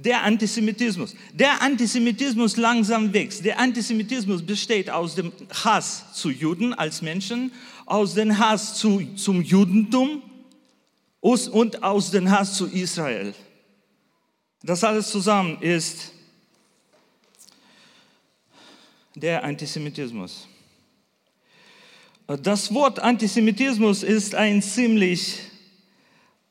Der 0.00 0.22
Antisemitismus. 0.22 1.16
Der 1.32 1.60
Antisemitismus 1.60 2.56
langsam 2.56 3.12
wächst. 3.12 3.44
Der 3.44 3.58
Antisemitismus 3.58 4.42
besteht 4.42 4.90
aus 4.90 5.16
dem 5.16 5.32
Hass 5.64 6.12
zu 6.14 6.30
Juden 6.30 6.72
als 6.72 7.02
Menschen 7.02 7.50
aus 7.88 8.14
dem 8.14 8.38
Hass 8.38 8.74
zu, 8.74 9.14
zum 9.14 9.42
Judentum 9.42 10.22
und 11.20 11.82
aus 11.82 12.10
dem 12.10 12.30
Hass 12.30 12.54
zu 12.54 12.66
Israel. 12.66 13.34
Das 14.62 14.84
alles 14.84 15.10
zusammen 15.10 15.60
ist 15.62 16.12
der 19.14 19.42
Antisemitismus. 19.42 20.46
Das 22.26 22.74
Wort 22.74 23.00
Antisemitismus 23.00 24.02
ist 24.02 24.34
ein 24.34 24.60
ziemlich 24.60 25.38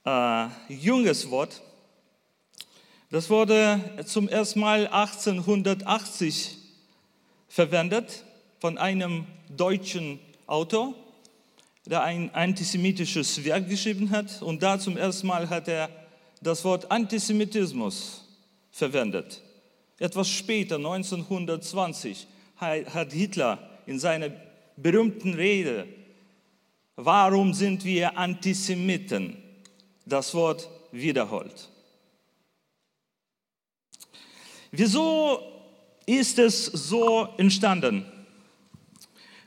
äh, 0.06 0.48
junges 0.70 1.30
Wort. 1.30 1.62
Das 3.12 3.30
wurde 3.30 3.80
zum 4.08 4.28
ersten 4.28 4.60
Mal 4.60 4.88
1880 4.88 6.58
verwendet 7.48 8.24
von 8.60 8.80
einem 8.80 9.28
deutschen 9.56 10.20
Autor 10.48 10.96
der 11.90 12.04
ein 12.04 12.34
antisemitisches 12.34 13.44
Werk 13.46 13.70
geschrieben 13.70 14.10
hat. 14.10 14.42
Und 14.42 14.62
da 14.62 14.78
zum 14.80 14.98
ersten 14.98 15.28
Mal 15.28 15.50
hat 15.50 15.68
er 15.68 15.90
das 16.42 16.64
Wort 16.66 16.92
Antisemitismus 16.92 18.24
verwendet. 18.72 19.42
Etwas 19.98 20.30
später, 20.30 20.76
1920, 20.76 22.28
hat 22.58 23.14
Hitler 23.14 23.82
in 23.86 24.00
seiner 24.00 24.32
berühmten 24.76 25.34
Rede, 25.34 25.88
warum 26.96 27.54
sind 27.54 27.86
wir 27.86 28.18
Antisemiten, 28.18 29.38
das 30.06 30.34
Wort 30.34 30.70
wiederholt. 30.92 31.70
Wieso 34.72 35.40
ist 36.06 36.38
es 36.38 36.66
so 36.66 37.30
entstanden? 37.38 38.06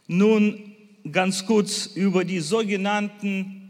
Nun, 0.06 0.69
ganz 1.10 1.46
kurz 1.46 1.86
über 1.86 2.24
die 2.24 2.40
sogenannten 2.40 3.68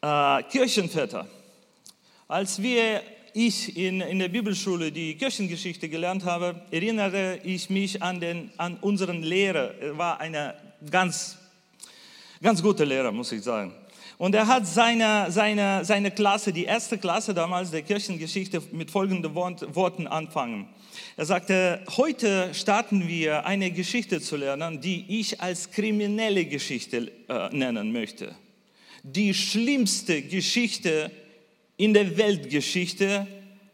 äh, 0.00 0.42
Kirchenväter. 0.44 1.26
Als 2.28 2.60
wir, 2.62 3.02
ich 3.32 3.76
in, 3.76 4.00
in 4.00 4.18
der 4.18 4.28
Bibelschule 4.28 4.90
die 4.90 5.14
Kirchengeschichte 5.16 5.88
gelernt 5.88 6.24
habe, 6.24 6.62
erinnere 6.70 7.38
ich 7.44 7.70
mich 7.70 8.02
an, 8.02 8.20
den, 8.20 8.50
an 8.56 8.76
unseren 8.80 9.22
Lehrer. 9.22 9.74
Er 9.80 9.98
war 9.98 10.20
eine 10.20 10.54
ganz, 10.90 11.36
ganz 12.42 12.62
gute 12.62 12.84
Lehrer, 12.84 13.12
muss 13.12 13.32
ich 13.32 13.42
sagen. 13.42 13.72
Und 14.20 14.34
er 14.34 14.48
hat 14.48 14.66
seine, 14.66 15.32
seine, 15.32 15.82
seine 15.86 16.10
Klasse, 16.10 16.52
die 16.52 16.64
erste 16.64 16.98
Klasse 16.98 17.32
damals 17.32 17.70
der 17.70 17.80
Kirchengeschichte, 17.80 18.62
mit 18.70 18.90
folgenden 18.90 19.34
Worten 19.34 20.06
anfangen. 20.06 20.68
Er 21.16 21.24
sagte, 21.24 21.82
heute 21.96 22.52
starten 22.52 23.08
wir 23.08 23.46
eine 23.46 23.70
Geschichte 23.70 24.20
zu 24.20 24.36
lernen, 24.36 24.82
die 24.82 25.06
ich 25.08 25.40
als 25.40 25.70
kriminelle 25.70 26.44
Geschichte 26.44 27.10
äh, 27.30 27.48
nennen 27.48 27.92
möchte. 27.92 28.34
Die 29.04 29.32
schlimmste 29.32 30.20
Geschichte 30.20 31.10
in 31.78 31.94
der 31.94 32.18
Weltgeschichte, 32.18 33.26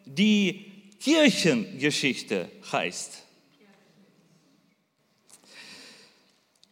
die 0.05 0.65
Kirchengeschichte 1.01 2.49
heißt. 2.71 3.25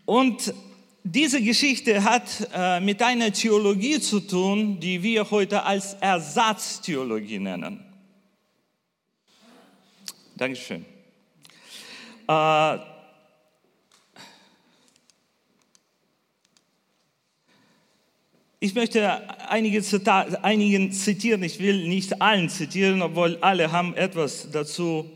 Und 0.05 0.55
diese 1.07 1.43
Geschichte 1.43 2.03
hat 2.03 2.49
äh, 2.55 2.81
mit 2.81 3.03
einer 3.03 3.31
Theologie 3.31 4.01
zu 4.01 4.21
tun, 4.21 4.81
die 4.81 5.03
wir 5.03 5.31
heute 5.31 5.63
als 5.63 5.93
Ersatztheologie 6.01 7.39
nennen. 7.39 7.85
Dankeschön. 10.35 10.87
Äh, 12.27 12.79
ich 18.61 18.75
möchte 18.75 19.29
einige 19.51 19.83
Zitat, 19.83 20.43
einigen 20.43 20.91
zitieren, 20.91 21.43
ich 21.43 21.59
will 21.61 21.87
nicht 21.87 22.23
allen 22.23 22.49
zitieren, 22.49 23.03
obwohl 23.03 23.37
alle 23.43 23.71
haben 23.71 23.95
etwas 23.95 24.51
dazu 24.51 25.11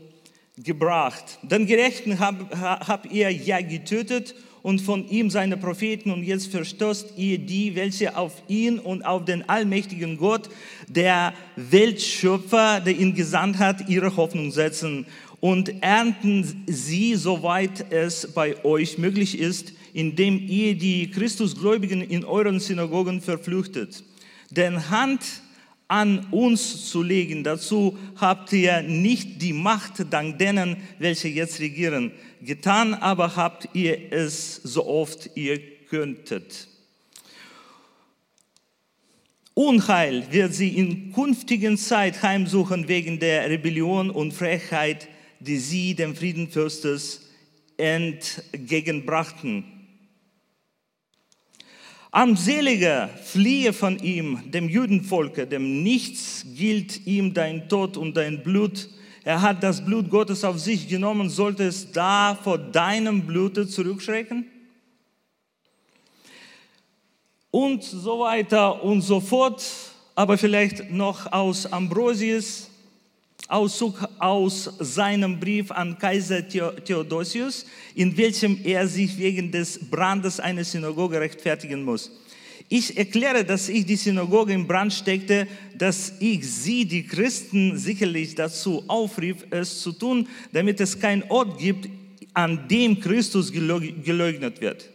gebracht. 0.55 1.39
Den 1.41 1.65
Gerechten 1.65 2.19
habt 2.19 2.55
hab 2.55 3.11
ihr 3.11 3.31
ja 3.31 3.59
getötet 3.59 4.35
und 4.61 4.81
von 4.81 5.07
ihm 5.09 5.29
seine 5.29 5.57
Propheten 5.57 6.11
und 6.11 6.23
jetzt 6.23 6.51
verstoßt 6.51 7.13
ihr 7.17 7.37
die, 7.37 7.75
welche 7.75 8.17
auf 8.17 8.43
ihn 8.47 8.79
und 8.79 9.03
auf 9.03 9.25
den 9.25 9.47
allmächtigen 9.47 10.17
Gott, 10.17 10.49
der 10.87 11.33
Weltschöpfer, 11.55 12.81
der 12.81 12.97
ihn 12.97 13.15
gesandt 13.15 13.57
hat, 13.59 13.89
ihre 13.89 14.15
Hoffnung 14.15 14.51
setzen 14.51 15.05
und 15.39 15.81
ernten 15.81 16.63
sie, 16.67 17.15
soweit 17.15 17.91
es 17.91 18.31
bei 18.33 18.63
euch 18.65 18.97
möglich 18.97 19.39
ist, 19.39 19.73
indem 19.93 20.39
ihr 20.39 20.77
die 20.77 21.09
Christusgläubigen 21.11 22.01
in 22.01 22.25
euren 22.25 22.59
Synagogen 22.59 23.21
verflüchtet. 23.21 24.03
Denn 24.51 24.89
Hand 24.89 25.21
an 25.89 26.27
uns 26.31 26.89
zu 26.89 27.03
legen. 27.03 27.43
Dazu 27.43 27.97
habt 28.15 28.53
ihr 28.53 28.81
nicht 28.83 29.41
die 29.41 29.53
Macht 29.53 30.13
dank 30.13 30.39
denen, 30.39 30.77
welche 30.99 31.27
jetzt 31.27 31.59
regieren. 31.59 32.13
Getan 32.41 32.93
aber 32.93 33.35
habt 33.35 33.67
ihr 33.73 34.13
es 34.13 34.55
so 34.55 34.85
oft 34.85 35.31
ihr 35.35 35.59
könntet. 35.89 36.67
Unheil 39.55 40.31
wird 40.31 40.53
sie 40.53 40.69
in 40.69 41.11
künftigen 41.11 41.77
Zeit 41.77 42.23
heimsuchen 42.23 42.87
wegen 42.87 43.19
der 43.19 43.49
Rebellion 43.49 44.09
und 44.09 44.33
Frechheit, 44.33 45.09
die 45.41 45.57
sie 45.57 45.95
dem 45.95 46.15
Friedenfürstes 46.15 47.29
entgegenbrachten. 47.75 49.78
Armseliger, 52.11 53.07
fliehe 53.23 53.71
von 53.71 53.99
ihm, 53.99 54.49
dem 54.49 54.67
Judenvolke, 54.67 55.45
dem 55.45 55.83
nichts 55.83 56.43
gilt 56.55 57.05
ihm 57.05 57.35
dein 57.35 57.69
Tod 57.69 57.97
und 57.97 58.17
dein 58.17 58.41
Blut. 58.41 58.89
Er 59.23 59.43
hat 59.43 59.61
das 59.61 59.85
Blut 59.85 60.09
Gottes 60.09 60.43
auf 60.43 60.57
sich 60.57 60.87
genommen, 60.87 61.29
sollte 61.29 61.65
es 61.65 61.91
da 61.91 62.35
vor 62.41 62.57
deinem 62.57 63.27
Blute 63.27 63.67
zurückschrecken? 63.67 64.47
Und 67.51 67.83
so 67.83 68.21
weiter 68.21 68.83
und 68.83 69.01
so 69.01 69.19
fort. 69.19 69.63
Aber 70.15 70.37
vielleicht 70.37 70.89
noch 70.89 71.31
aus 71.31 71.71
Ambrosius 71.71 72.68
Auszug 73.49 74.07
aus 74.19 74.71
seinem 74.79 75.39
Brief 75.39 75.71
an 75.71 75.97
Kaiser 75.97 76.47
Theodosius, 76.47 77.65
in 77.95 78.15
welchem 78.15 78.59
er 78.63 78.87
sich 78.87 79.17
wegen 79.17 79.51
des 79.51 79.89
Brandes 79.89 80.39
einer 80.39 80.63
Synagoge 80.63 81.19
rechtfertigen 81.19 81.83
muss. 81.83 82.11
Ich 82.69 82.95
erkläre, 82.95 83.43
dass 83.43 83.67
ich 83.67 83.87
die 83.87 83.95
Synagoge 83.95 84.53
in 84.53 84.67
Brand 84.67 84.93
steckte, 84.93 85.47
dass 85.75 86.13
ich 86.19 86.47
sie, 86.47 86.85
die 86.85 87.07
Christen, 87.07 87.75
sicherlich 87.75 88.35
dazu 88.35 88.83
aufrief, 88.87 89.37
es 89.49 89.81
zu 89.81 89.93
tun, 89.93 90.27
damit 90.53 90.79
es 90.79 90.99
keinen 90.99 91.23
Ort 91.29 91.57
gibt, 91.57 91.89
an 92.35 92.67
dem 92.67 92.99
Christus 92.99 93.51
geleugnet 93.51 94.61
wird. 94.61 94.87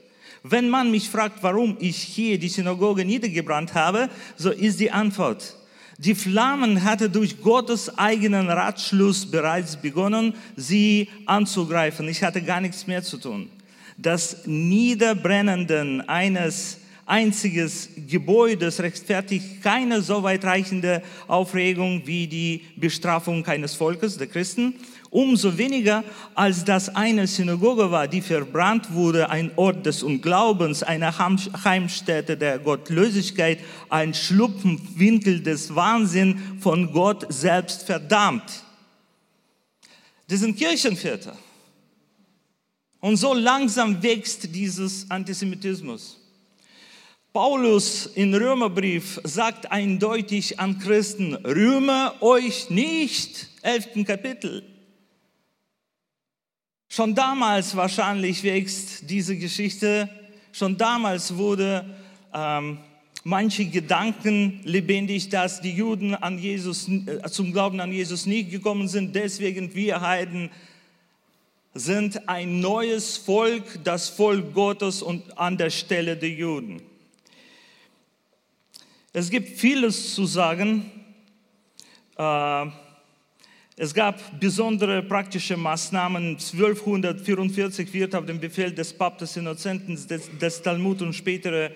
Wenn 0.45 0.69
man 0.69 0.93
mich 0.93 1.09
fragt, 1.09 1.43
warum 1.43 1.77
ich 1.81 1.97
hier 1.97 2.39
die 2.39 2.49
Synagoge 2.49 3.05
niedergebrannt 3.05 3.75
habe, 3.75 4.09
so 4.37 4.53
ist 4.53 4.79
die 4.79 4.93
Antwort, 4.93 5.57
die 6.05 6.15
Flammen 6.15 6.85
hatte 6.85 7.09
durch 7.09 7.41
Gottes 7.41 7.99
eigenen 7.99 8.51
Ratschluss 8.51 9.31
bereits 9.31 9.77
begonnen, 9.77 10.35
sie 10.55 11.09
anzugreifen. 11.25 12.09
Ich 12.09 12.23
hatte 12.23 12.43
gar 12.43 12.61
nichts 12.61 12.87
mehr 12.87 13.03
zu 13.03 13.17
tun. 13.17 13.49
Das 13.97 14.47
Niederbrennenden 14.47 16.03
eines 16.03 16.79
einziges 17.07 17.89
Gebäudes 18.09 18.81
rechtfertigt 18.81 19.63
keine 19.63 20.03
so 20.03 20.23
weitreichende 20.23 21.03
Aufregung 21.27 22.03
wie 22.07 22.27
die 22.27 22.65
Bestrafung 22.77 23.47
eines 23.47 23.75
Volkes, 23.75 24.19
der 24.19 24.27
Christen. 24.27 24.75
Umso 25.15 25.57
weniger, 25.57 26.03
als 26.35 26.65
das 26.65 26.97
eine 26.97 27.29
Synagoge 27.29 27.89
war, 27.93 28.09
die 28.09 28.21
verbrannt 28.21 28.93
wurde, 28.93 29.31
ein 29.31 29.53
Ort 29.55 29.87
des 29.87 30.03
Unglaubens, 30.03 30.83
eine 30.83 31.17
Heimstätte 31.17 32.37
der 32.37 32.59
Gottlosigkeit, 32.59 33.61
ein 33.91 34.13
Schlupfwinkel 34.13 35.41
des 35.41 35.73
Wahnsinns 35.73 36.41
von 36.59 36.93
Gott 36.93 37.33
selbst 37.33 37.85
verdammt. 37.85 38.65
Das 40.27 40.41
sind 40.41 40.59
Kirchenväter. 40.59 41.37
Und 42.99 43.17
so 43.17 43.35
langsam 43.35 44.03
wächst 44.03 44.53
dieses 44.53 45.09
Antisemitismus. 45.13 46.19
Paulus 47.33 48.07
in 48.07 48.35
Römerbrief 48.35 49.21
sagt 49.23 49.71
eindeutig 49.71 50.59
an 50.59 50.81
Christen, 50.81 51.37
rühme 51.37 52.15
euch 52.21 52.69
nicht, 52.69 53.49
elften 53.63 54.05
Kapitel. 54.05 54.74
Schon 56.95 57.17
damals 57.17 57.75
wahrscheinlich 57.75 58.45
wächst 58.45 59.11
diese 59.11 59.37
Geschichte, 59.37 60.09
schon 60.53 60.77
damals 60.77 61.37
wurde 61.37 61.85
ähm, 62.33 62.79
manche 63.25 63.65
Gedanken 63.65 64.61
lebendig, 64.63 65.29
dass 65.29 65.61
die 65.61 65.73
Juden 65.73 66.15
an 66.15 66.39
Jesus, 66.39 66.89
äh, 66.89 67.29
zum 67.29 67.53
Glauben 67.53 67.81
an 67.81 67.91
Jesus 67.91 68.27
nicht 68.27 68.53
gekommen 68.53 68.87
sind, 68.87 69.17
deswegen 69.17 69.75
wir 69.75 70.03
Heiden 70.03 70.53
sind 71.75 72.29
ein 72.29 72.61
neues 72.61 73.17
Volk, 73.17 73.65
das 73.83 74.09
Volk 74.09 74.55
Gottes 74.55 75.03
und 75.03 75.37
an 75.37 75.59
der 75.59 75.71
Stelle 75.71 76.17
der 76.17 76.31
Juden. 76.31 76.81
Es 79.13 79.31
gibt 79.31 79.59
vieles 79.59 80.15
zu 80.15 80.27
sagen. 80.27 80.93
Äh, 82.17 82.67
es 83.77 83.93
gab 83.93 84.39
besondere 84.39 85.03
praktische 85.03 85.57
Maßnahmen. 85.57 86.37
1244 86.37 87.93
wird 87.93 88.15
auf 88.15 88.25
dem 88.25 88.39
Befehl 88.39 88.73
des 88.73 88.93
Papstes 88.93 89.37
Innozenten 89.37 89.99
des, 90.07 90.31
des 90.39 90.63
Talmud 90.63 91.03
und 91.03 91.13
spätere 91.13 91.73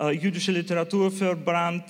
äh, 0.00 0.12
jüdische 0.12 0.52
Literatur 0.52 1.10
verbrannt. 1.10 1.84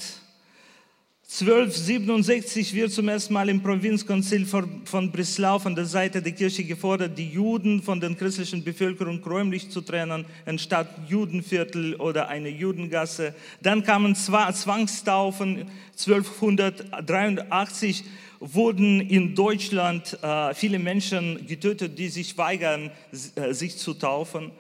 1267 1.27 2.75
wird 2.75 2.93
zum 2.93 3.09
ersten 3.09 3.33
Mal 3.33 3.49
im 3.49 3.63
Provinzkonzil 3.63 4.45
von 4.45 5.11
Breslau 5.11 5.59
von 5.59 5.75
der 5.75 5.87
Seite 5.87 6.21
der 6.21 6.33
Kirche 6.33 6.65
gefordert, 6.65 7.17
die 7.17 7.31
Juden 7.31 7.83
von 7.83 7.99
der 7.99 8.15
christlichen 8.15 8.63
Bevölkerung 8.63 9.25
räumlich 9.25 9.71
zu 9.71 9.81
trennen, 9.81 10.27
anstatt 10.45 10.87
Judenviertel 11.09 11.97
oder 11.97 12.29
eine 12.29 12.51
Judengasse. 12.51 13.35
Dann 13.63 13.83
kamen 13.83 14.15
Zwangstaufen 14.15 15.65
1283 15.93 18.05
wurden 18.41 19.01
in 19.01 19.35
Deutschland 19.35 20.19
äh, 20.23 20.55
viele 20.55 20.79
Menschen 20.79 21.47
getötet, 21.47 21.99
die 21.99 22.09
sich 22.09 22.37
weigern, 22.37 22.91
äh, 23.37 23.53
sich 23.53 23.77
zu 23.77 23.95
taufen. 23.95 24.51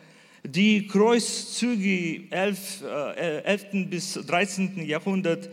Die 0.44 0.86
Kreuzzüge 0.86 2.22
11, 2.30 2.82
äh, 2.82 3.42
11. 3.42 3.90
bis 3.90 4.14
13. 4.14 4.86
Jahrhundert 4.86 5.48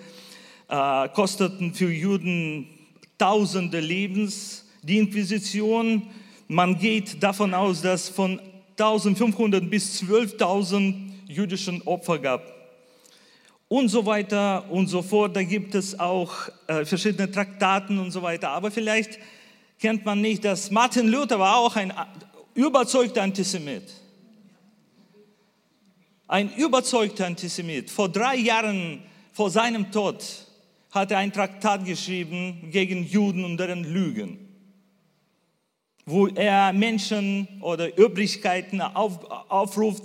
äh, 0.68 1.10
kosteten 1.10 1.74
für 1.74 1.92
Juden 1.92 2.68
tausende 3.18 3.80
Lebens. 3.80 4.68
Die 4.84 4.98
Inquisition, 4.98 6.04
man 6.48 6.78
geht 6.78 7.22
davon 7.22 7.54
aus, 7.54 7.82
dass 7.82 8.10
von 8.10 8.40
1500 8.78 9.70
bis 9.70 10.02
12.000 10.02 10.96
jüdischen 11.28 11.82
Opfer 11.84 12.20
gab 12.20 12.61
und 13.72 13.88
so 13.88 14.06
weiter 14.06 14.70
und 14.70 14.88
so 14.88 15.02
fort. 15.02 15.34
Da 15.34 15.44
gibt 15.44 15.76
es 15.76 15.98
auch 15.98 16.50
äh, 16.68 16.84
verschiedene 16.84 17.32
Traktaten 17.32 18.00
und 18.00 18.12
so 18.12 18.22
weiter. 18.22 18.50
Aber 18.50 18.70
vielleicht 18.70 19.18
kennt 19.80 20.04
man 20.04 20.20
nicht, 20.20 20.44
dass 20.44 20.72
Martin 20.72 21.08
Luther 21.08 21.40
war 21.40 21.56
auch 21.56 21.78
ein 21.78 21.94
überzeugter 22.54 23.22
Antisemit. 23.22 23.84
Ein 26.28 26.54
überzeugter 26.56 27.26
Antisemit. 27.26 27.90
Vor 27.90 28.10
drei 28.10 28.36
Jahren 28.36 29.04
vor 29.32 29.50
seinem 29.50 29.90
Tod 29.90 30.22
hat 30.92 31.12
er 31.12 31.20
ein 31.20 31.32
Traktat 31.32 31.86
geschrieben 31.86 32.72
gegen 32.72 33.06
Juden 33.06 33.46
und 33.46 33.56
deren 33.56 33.86
Lügen, 33.86 34.50
wo 36.06 36.28
er 36.28 36.74
Menschen 36.74 37.48
oder 37.62 37.98
Übrigkeiten 37.98 38.82
auf, 38.82 39.24
aufruft, 39.50 40.04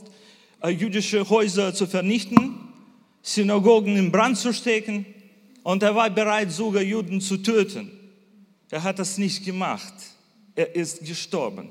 äh, 0.62 0.68
jüdische 0.68 1.28
Häuser 1.28 1.74
zu 1.74 1.88
vernichten 1.88 2.65
Synagogen 3.26 3.96
in 3.96 4.12
Brand 4.12 4.38
zu 4.38 4.52
stecken 4.52 5.04
und 5.64 5.82
er 5.82 5.96
war 5.96 6.08
bereit, 6.08 6.52
sogar 6.52 6.80
Juden 6.80 7.20
zu 7.20 7.38
töten. 7.38 7.90
Er 8.70 8.84
hat 8.84 9.00
das 9.00 9.18
nicht 9.18 9.44
gemacht. 9.44 9.94
Er 10.54 10.76
ist 10.76 11.04
gestorben. 11.04 11.70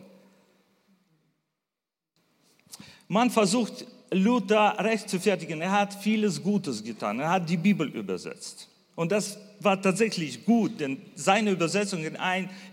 Man 3.08 3.32
versucht, 3.32 3.88
Luther 4.12 4.76
recht 4.80 5.10
zu 5.10 5.18
fertigen. 5.18 5.62
Er 5.62 5.72
hat 5.72 5.94
vieles 6.04 6.44
Gutes 6.44 6.84
getan. 6.84 7.22
Er 7.22 7.30
hat 7.30 7.50
die 7.50 7.58
Bibel 7.58 7.88
übersetzt. 7.88 8.68
Und 8.96 9.14
das 9.14 9.38
war 9.62 9.82
tatsächlich 9.82 10.44
gut, 10.44 10.82
denn 10.82 11.02
seine 11.16 11.52
Übersetzung 11.52 12.04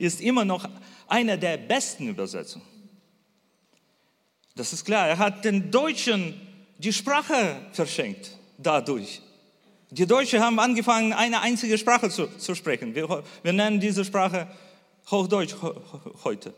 ist 0.00 0.20
immer 0.20 0.44
noch 0.44 0.68
eine 1.06 1.38
der 1.38 1.56
besten 1.56 2.08
Übersetzungen. 2.08 2.66
Das 4.56 4.72
ist 4.72 4.84
klar. 4.84 5.06
Er 5.06 5.18
hat 5.18 5.44
den 5.44 5.70
Deutschen 5.70 6.34
die 6.78 6.92
Sprache 6.92 7.64
verschenkt 7.70 8.41
dadurch. 8.62 9.20
Die 9.90 10.06
Deutschen 10.06 10.40
haben 10.40 10.58
angefangen, 10.58 11.12
eine 11.12 11.40
einzige 11.40 11.76
Sprache 11.76 12.08
zu, 12.08 12.26
zu 12.38 12.54
sprechen. 12.54 12.94
Wir, 12.94 13.22
wir 13.42 13.52
nennen 13.52 13.78
diese 13.78 14.04
Sprache 14.04 14.48
Hochdeutsch 15.10 15.54
heute. 16.24 16.54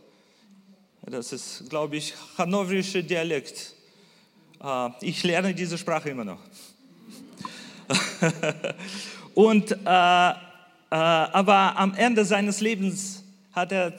Das 1.02 1.32
ist, 1.32 1.68
glaube 1.68 1.96
ich, 1.96 2.14
hannoverischer 2.38 3.02
Dialekt. 3.02 3.74
Äh, 4.62 4.90
ich 5.00 5.22
lerne 5.22 5.54
diese 5.54 5.76
Sprache 5.76 6.10
immer 6.10 6.24
noch. 6.24 6.38
Und, 9.34 9.72
äh, 9.72 9.74
äh, 9.74 10.34
aber 10.90 11.76
am 11.76 11.94
Ende 11.94 12.24
seines 12.24 12.60
Lebens 12.60 13.24
hat 13.52 13.72
er 13.72 13.92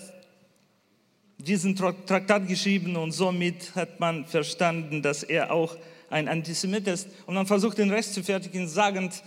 diesen 1.37 1.75
Traktat 1.75 2.47
geschrieben 2.47 2.95
und 2.95 3.11
somit 3.11 3.75
hat 3.75 3.99
man 3.99 4.25
verstanden, 4.25 5.01
dass 5.01 5.21
er 5.21 5.51
auch 5.51 5.75
ein 6.09 6.27
Antisemit 6.27 6.87
ist. 6.87 7.07
Und 7.25 7.35
man 7.35 7.47
versucht 7.47 7.77
den 7.77 7.91
Rest 7.91 8.13
zu 8.13 8.23
fertigen, 8.23 8.67
sagend, 8.67 9.23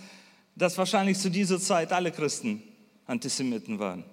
dass 0.55 0.77
wahrscheinlich 0.77 1.19
zu 1.19 1.31
dieser 1.31 1.61
Zeit 1.61 1.93
alle 1.93 2.11
Christen 2.11 2.63
Antisemiten 3.07 3.79
waren. 3.79 4.05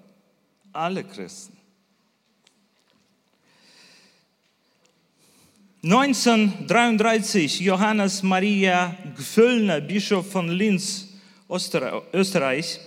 Alle 0.71 1.03
Christen. 1.03 1.55
1933 5.85 7.59
Johannes 7.59 8.23
Maria 8.23 8.95
Gfüllner, 9.15 9.81
Bischof 9.81 10.31
von 10.31 10.47
Linz, 10.47 11.09
Österreich, 11.47 12.79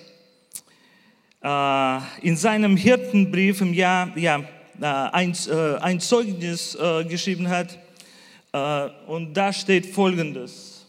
äh, 1.40 1.98
in 2.22 2.36
seinem 2.36 2.76
Hirtenbrief 2.76 3.60
im 3.60 3.72
Jahr 3.72 4.18
ja, 4.18 4.40
äh, 4.80 4.84
ein, 4.84 5.32
äh, 5.48 5.76
ein 5.76 6.00
Zeugnis 6.00 6.76
geschrieben 7.08 7.48
hat, 7.48 7.78
und 8.52 9.34
da 9.34 9.52
steht 9.52 9.86
Folgendes. 9.86 10.86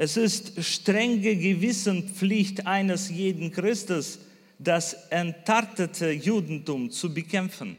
Es 0.00 0.16
ist 0.16 0.62
strenge 0.64 1.36
Gewissenpflicht 1.36 2.66
eines 2.66 3.10
jeden 3.10 3.50
Christus, 3.50 4.20
das 4.60 4.94
entartete 5.10 6.12
Judentum 6.12 6.90
zu 6.92 7.12
bekämpfen. 7.12 7.76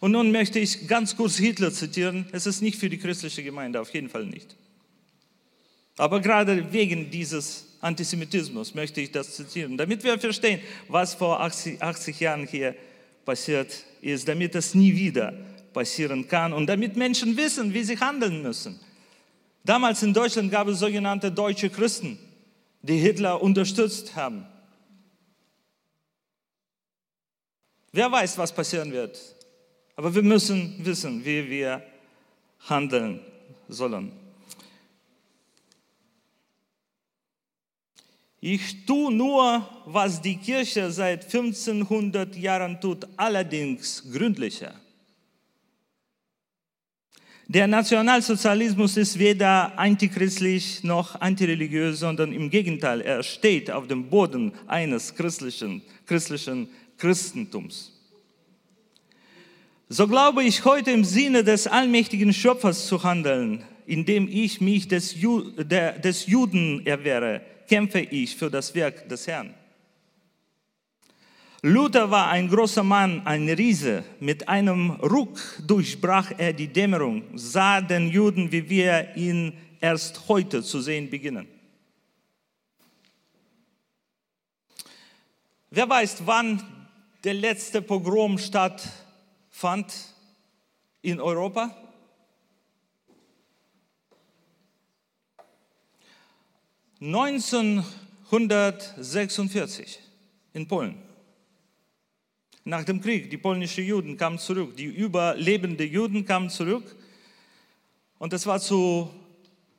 Und 0.00 0.12
nun 0.12 0.30
möchte 0.30 0.58
ich 0.58 0.86
ganz 0.88 1.16
kurz 1.16 1.36
Hitler 1.36 1.72
zitieren. 1.72 2.26
Es 2.32 2.46
ist 2.46 2.60
nicht 2.60 2.78
für 2.78 2.90
die 2.90 2.98
christliche 2.98 3.42
Gemeinde, 3.42 3.80
auf 3.80 3.94
jeden 3.94 4.10
Fall 4.10 4.26
nicht. 4.26 4.56
Aber 5.96 6.20
gerade 6.20 6.72
wegen 6.72 7.10
dieses 7.10 7.71
Antisemitismus 7.82 8.74
möchte 8.74 9.00
ich 9.00 9.10
das 9.10 9.34
zitieren, 9.34 9.76
damit 9.76 10.04
wir 10.04 10.18
verstehen, 10.18 10.60
was 10.88 11.14
vor 11.14 11.40
80, 11.40 11.82
80 11.82 12.20
Jahren 12.20 12.46
hier 12.46 12.76
passiert 13.24 13.84
ist, 14.00 14.28
damit 14.28 14.54
es 14.54 14.74
nie 14.74 14.94
wieder 14.94 15.34
passieren 15.72 16.28
kann 16.28 16.52
und 16.52 16.66
damit 16.68 16.96
Menschen 16.96 17.36
wissen, 17.36 17.74
wie 17.74 17.82
sie 17.82 17.98
handeln 17.98 18.40
müssen. 18.42 18.78
Damals 19.64 20.02
in 20.02 20.14
Deutschland 20.14 20.50
gab 20.52 20.68
es 20.68 20.78
sogenannte 20.78 21.32
deutsche 21.32 21.70
Christen, 21.70 22.18
die 22.82 22.98
Hitler 22.98 23.42
unterstützt 23.42 24.14
haben. 24.14 24.46
Wer 27.90 28.10
weiß, 28.10 28.38
was 28.38 28.54
passieren 28.54 28.92
wird. 28.92 29.18
Aber 29.96 30.14
wir 30.14 30.22
müssen 30.22 30.76
wissen, 30.84 31.24
wie 31.24 31.50
wir 31.50 31.82
handeln 32.68 33.20
sollen. 33.68 34.21
Ich 38.44 38.86
tue 38.86 39.14
nur, 39.14 39.64
was 39.86 40.20
die 40.20 40.36
Kirche 40.36 40.90
seit 40.90 41.32
1500 41.32 42.34
Jahren 42.34 42.80
tut, 42.80 43.06
allerdings 43.16 44.02
gründlicher. 44.12 44.74
Der 47.46 47.68
Nationalsozialismus 47.68 48.96
ist 48.96 49.16
weder 49.16 49.78
antichristlich 49.78 50.82
noch 50.82 51.20
antireligiös, 51.20 52.00
sondern 52.00 52.32
im 52.32 52.50
Gegenteil, 52.50 53.02
er 53.02 53.22
steht 53.22 53.70
auf 53.70 53.86
dem 53.86 54.10
Boden 54.10 54.50
eines 54.66 55.14
christlichen, 55.14 55.80
christlichen 56.06 56.68
Christentums. 56.98 57.92
So 59.88 60.08
glaube 60.08 60.42
ich 60.42 60.64
heute 60.64 60.90
im 60.90 61.04
Sinne 61.04 61.44
des 61.44 61.68
allmächtigen 61.68 62.32
Schöpfers 62.32 62.88
zu 62.88 63.04
handeln, 63.04 63.62
indem 63.86 64.26
ich 64.26 64.60
mich 64.60 64.88
des, 64.88 65.14
Ju 65.14 65.42
der, 65.62 65.96
des 66.00 66.26
Juden 66.26 66.84
erwehre, 66.84 67.42
kämpfe 67.72 68.00
ich 68.00 68.36
für 68.36 68.50
das 68.50 68.74
Werk 68.74 69.08
des 69.08 69.26
Herrn. 69.26 69.54
Luther 71.62 72.10
war 72.10 72.28
ein 72.28 72.46
großer 72.50 72.82
Mann, 72.82 73.26
ein 73.26 73.48
Riese. 73.48 74.04
Mit 74.20 74.46
einem 74.46 74.90
Ruck 74.90 75.40
durchbrach 75.66 76.32
er 76.36 76.52
die 76.52 76.68
Dämmerung, 76.68 77.22
sah 77.34 77.80
den 77.80 78.08
Juden, 78.08 78.52
wie 78.52 78.68
wir 78.68 79.16
ihn 79.16 79.54
erst 79.80 80.28
heute 80.28 80.62
zu 80.62 80.82
sehen 80.82 81.08
beginnen. 81.08 81.48
Wer 85.70 85.88
weiß, 85.88 86.26
wann 86.26 86.62
der 87.24 87.32
letzte 87.32 87.80
Pogrom 87.80 88.36
stattfand 88.36 89.94
in 91.00 91.22
Europa? 91.22 91.74
Neunzehnhundertsechsundvierzig 97.02 99.98
in 100.52 100.68
Polen 100.68 100.94
nach 102.62 102.84
dem 102.84 103.00
Krieg. 103.00 103.28
Die 103.28 103.38
polnischen 103.38 103.84
Juden 103.84 104.16
kamen 104.16 104.38
zurück, 104.38 104.76
die 104.76 104.84
überlebenden 104.84 105.90
Juden 105.90 106.24
kamen 106.24 106.48
zurück. 106.48 106.94
Und 108.20 108.32
das 108.32 108.46
war 108.46 108.60
zu 108.60 109.10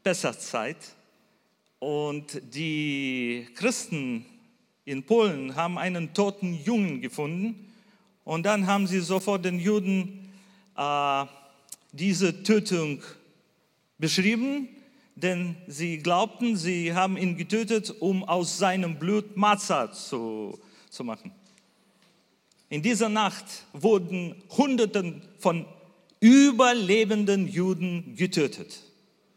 besser 0.03 0.37
Zeit. 0.37 0.75
Und 1.79 2.41
die 2.53 3.47
Christen 3.55 4.25
in 4.83 5.03
Polen 5.03 5.55
haben 5.55 5.77
einen 5.77 6.13
toten 6.13 6.61
Jungen 6.61 6.99
gefunden. 6.99 7.71
Und 8.25 8.45
dann 8.45 8.67
haben 8.67 8.85
sie 8.85 8.99
sofort 8.99 9.45
den 9.45 9.61
Juden 9.61 10.29
äh, 10.75 11.25
diese 11.93 12.43
Tötung 12.43 13.01
beschrieben, 13.97 14.67
denn 15.15 15.55
sie 15.67 15.99
glaubten, 15.99 16.57
sie 16.57 16.93
haben 16.93 17.17
ihn 17.17 17.37
getötet, 17.37 17.93
um 17.99 18.23
aus 18.23 18.57
seinem 18.57 18.99
Blut 18.99 19.37
Matzah 19.37 19.91
zu, 19.91 20.59
zu 20.89 21.03
machen. 21.03 21.31
In 22.69 22.81
dieser 22.81 23.09
Nacht 23.09 23.45
wurden 23.73 24.35
Hunderten 24.49 25.21
von 25.37 25.65
überlebenden 26.19 27.47
Juden 27.47 28.15
getötet. 28.15 28.81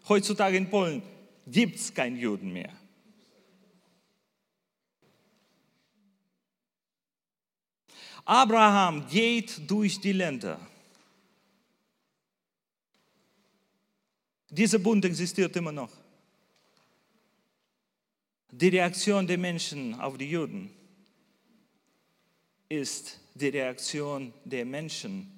Heutzutage 0.08 0.56
in 0.56 0.70
Polen 0.70 1.02
gibt 1.46 1.76
es 1.76 1.92
keinen 1.92 2.16
Juden 2.16 2.52
mehr. 2.52 2.72
Abraham 8.24 9.06
geht 9.08 9.70
durch 9.70 10.00
die 10.00 10.12
Länder. 10.12 10.58
Dieser 14.48 14.78
Bund 14.78 15.04
existiert 15.04 15.56
immer 15.56 15.72
noch. 15.72 15.92
Die 18.50 18.68
Reaktion 18.68 19.26
der 19.26 19.38
Menschen 19.38 19.94
auf 19.94 20.16
die 20.16 20.30
Juden 20.30 20.70
ist 22.68 23.18
die 23.34 23.48
Reaktion 23.48 24.32
der 24.44 24.64
Menschen 24.64 25.30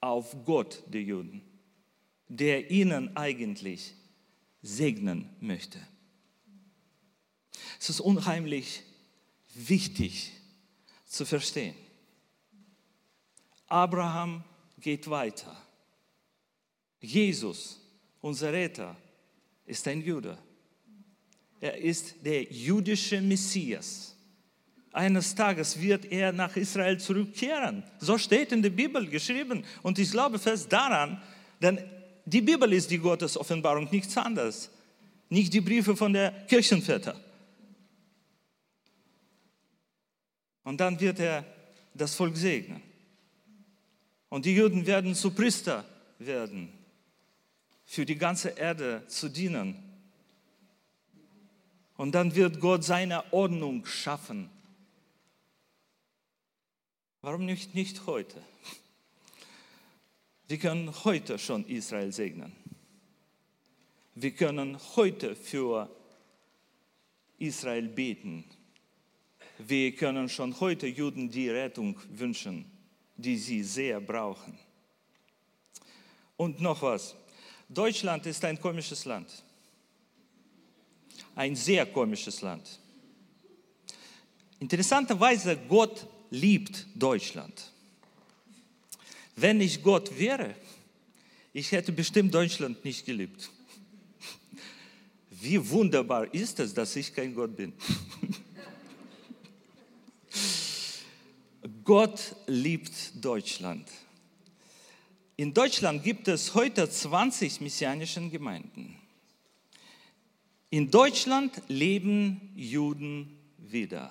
auf 0.00 0.34
Gott, 0.44 0.82
der 0.86 1.02
Juden, 1.02 1.42
der 2.28 2.70
ihnen 2.70 3.16
eigentlich 3.16 3.94
segnen 4.62 5.28
möchte. 5.40 5.78
Es 7.78 7.90
ist 7.90 8.00
unheimlich 8.00 8.82
wichtig 9.54 10.32
zu 11.06 11.26
verstehen. 11.26 11.74
Abraham 13.66 14.44
geht 14.78 15.08
weiter. 15.08 15.56
Jesus, 17.00 17.79
unser 18.20 18.52
Retter, 18.52 18.96
ist 19.66 19.86
ein 19.88 20.02
Jude. 20.02 20.36
Er 21.60 21.76
ist 21.76 22.14
der 22.24 22.42
jüdische 22.44 23.20
Messias. 23.20 24.16
Eines 24.92 25.34
Tages 25.34 25.80
wird 25.80 26.06
er 26.06 26.32
nach 26.32 26.56
Israel 26.56 26.98
zurückkehren. 26.98 27.84
So 27.98 28.18
steht 28.18 28.50
in 28.50 28.62
der 28.62 28.70
Bibel 28.70 29.06
geschrieben. 29.08 29.64
Und 29.82 29.98
ich 29.98 30.10
glaube 30.10 30.38
fest 30.38 30.72
daran, 30.72 31.22
denn 31.62 31.78
die 32.24 32.40
Bibel 32.40 32.72
ist 32.72 32.90
die 32.90 32.98
Gottesoffenbarung, 32.98 33.88
nichts 33.90 34.16
anderes. 34.16 34.70
Nicht 35.28 35.52
die 35.52 35.60
Briefe 35.60 35.96
von 35.96 36.12
der 36.12 36.32
Kirchenväter. 36.46 37.14
Und 40.64 40.80
dann 40.80 40.98
wird 40.98 41.20
er 41.20 41.44
das 41.94 42.14
Volk 42.14 42.36
segnen. 42.36 42.82
Und 44.28 44.44
die 44.44 44.54
Juden 44.54 44.86
werden 44.86 45.14
zu 45.14 45.30
Priester 45.30 45.84
werden, 46.18 46.68
für 47.90 48.06
die 48.06 48.14
ganze 48.14 48.50
Erde 48.50 49.02
zu 49.08 49.28
dienen. 49.28 49.74
Und 51.96 52.12
dann 52.12 52.36
wird 52.36 52.60
Gott 52.60 52.84
seine 52.84 53.32
Ordnung 53.32 53.84
schaffen 53.84 54.48
Warum 57.22 57.44
nicht, 57.44 57.74
nicht 57.74 58.06
heute? 58.06 58.40
Wir 60.46 60.58
können 60.58 61.04
heute 61.04 61.36
schon 61.38 61.66
Israel 61.66 62.12
segnen. 62.12 62.52
Wir 64.14 64.30
können 64.30 64.78
heute 64.96 65.34
für 65.34 65.90
Israel 67.38 67.88
beten. 67.88 68.44
Wir 69.58 69.94
können 69.96 70.28
schon 70.30 70.58
heute 70.60 70.86
Juden 70.86 71.28
die 71.28 71.50
Rettung 71.50 71.98
wünschen, 72.08 72.70
die 73.16 73.36
sie 73.36 73.64
sehr 73.64 74.00
brauchen. 74.00 74.56
Und 76.38 76.60
noch 76.60 76.82
was. 76.82 77.16
Deutschland 77.72 78.26
ist 78.26 78.44
ein 78.44 78.60
komisches 78.60 79.04
Land. 79.04 79.44
Ein 81.36 81.54
sehr 81.54 81.86
komisches 81.86 82.42
Land. 82.42 82.80
Interessanterweise, 84.58 85.56
Gott 85.68 86.06
liebt 86.30 86.86
Deutschland. 86.94 87.70
Wenn 89.36 89.60
ich 89.60 89.82
Gott 89.82 90.18
wäre, 90.18 90.56
ich 91.52 91.70
hätte 91.70 91.92
bestimmt 91.92 92.34
Deutschland 92.34 92.84
nicht 92.84 93.06
geliebt. 93.06 93.48
Wie 95.30 95.70
wunderbar 95.70 96.34
ist 96.34 96.58
es, 96.60 96.74
dass 96.74 96.94
ich 96.96 97.14
kein 97.14 97.34
Gott 97.34 97.56
bin. 97.56 97.72
Gott 101.84 102.36
liebt 102.46 103.24
Deutschland. 103.24 103.86
In 105.40 105.54
Deutschland 105.54 106.04
gibt 106.04 106.28
es 106.28 106.54
heute 106.54 106.86
20 106.86 107.62
messianische 107.62 108.20
Gemeinden. 108.28 108.94
In 110.68 110.90
Deutschland 110.90 111.62
leben 111.66 112.52
Juden 112.54 113.38
wieder. 113.56 114.10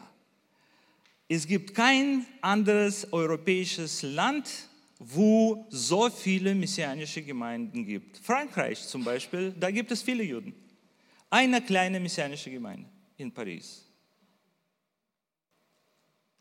Es 1.27 1.45
gibt 1.45 1.75
kein 1.75 2.25
anderes 2.41 3.13
europäisches 3.13 4.01
Land, 4.01 4.49
wo 4.97 5.67
so 5.69 6.09
viele 6.09 6.55
messianische 6.55 7.21
Gemeinden 7.21 7.85
gibt. 7.85 8.17
Frankreich 8.17 8.87
zum 8.87 9.03
Beispiel, 9.03 9.51
da 9.51 9.69
gibt 9.69 9.91
es 9.91 10.01
viele 10.01 10.23
Juden. 10.23 10.55
Eine 11.29 11.61
kleine 11.61 11.99
messianische 11.99 12.49
Gemeinde 12.49 12.89
in 13.17 13.31
Paris. 13.31 13.85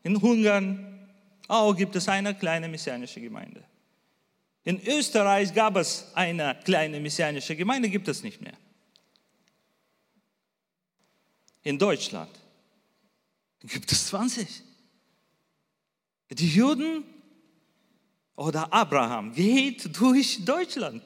In 0.01 0.15
Ungarn 0.15 1.11
auch 1.47 1.75
gibt 1.75 1.95
es 1.95 2.09
eine 2.09 2.33
kleine 2.33 2.67
messianische 2.67 3.21
Gemeinde. 3.21 3.68
In 4.63 4.81
Österreich 4.85 5.53
gab 5.53 5.77
es 5.77 6.05
eine 6.13 6.59
kleine 6.63 6.99
messianische 6.99 7.55
Gemeinde, 7.55 7.89
gibt 7.89 8.07
es 8.07 8.23
nicht 8.23 8.41
mehr. 8.41 8.57
In 11.63 11.77
Deutschland 11.77 12.31
gibt 13.61 13.91
es 13.91 14.07
20. 14.07 14.63
Die 16.31 16.47
Juden 16.47 17.03
oder 18.35 18.71
Abraham 18.71 19.33
geht 19.33 19.99
durch 19.99 20.45
Deutschland 20.45 21.03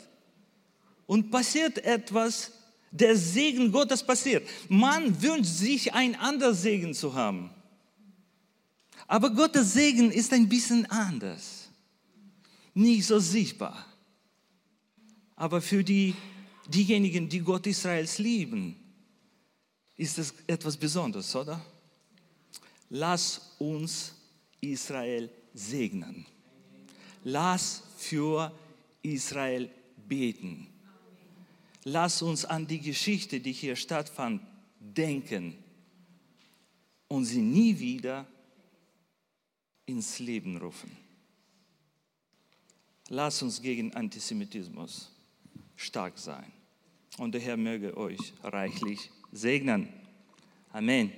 und 1.06 1.32
passiert 1.32 1.78
etwas, 1.80 2.52
der 2.92 3.16
Segen 3.18 3.72
Gottes 3.72 4.04
passiert. 4.04 4.48
Man 4.70 5.22
wünscht 5.22 5.52
sich 5.52 5.94
ein 5.94 6.16
anderes 6.16 6.62
Segen 6.62 6.94
zu 6.94 7.16
haben. 7.16 7.50
Aber 9.08 9.32
Gottes 9.32 9.74
Segen 9.74 10.12
ist 10.12 10.32
ein 10.32 10.48
bisschen 10.48 10.86
anders. 10.92 11.63
Nicht 12.74 13.06
so 13.06 13.20
sichtbar. 13.20 13.86
Aber 15.36 15.62
für 15.62 15.84
die, 15.84 16.16
diejenigen, 16.68 17.30
die 17.30 17.40
Gott 17.40 17.68
Israels 17.68 18.18
lieben, 18.18 18.76
ist 19.96 20.18
es 20.18 20.34
etwas 20.48 20.78
Besonderes, 20.78 21.36
oder? 21.36 21.64
Lass 22.90 23.56
uns 23.60 24.16
Israel 24.62 25.30
segnen. 25.54 26.26
Lass 27.24 27.84
für 27.98 28.52
Israel 29.02 29.70
beten. 30.08 30.68
Lass 31.86 32.22
uns 32.22 32.46
an 32.46 32.66
die 32.68 32.80
Geschichte, 32.80 33.40
die 33.40 33.52
hier 33.52 33.76
stattfand, 33.76 34.42
denken 34.80 35.56
und 37.08 37.26
sie 37.26 37.42
nie 37.42 37.78
wieder 37.78 38.26
ins 39.86 40.20
Leben 40.20 40.58
rufen. 40.58 41.03
Lass 43.10 43.42
uns 43.42 43.62
gegen 43.62 43.94
Antisemitismus 43.94 45.12
stark 45.76 46.18
sein. 46.18 46.52
Und 47.18 47.34
der 47.34 47.42
Herr 47.42 47.58
möge 47.58 47.96
euch 47.98 48.34
reichlich 48.44 49.12
segnen. 49.32 49.90
Amen. 50.72 51.12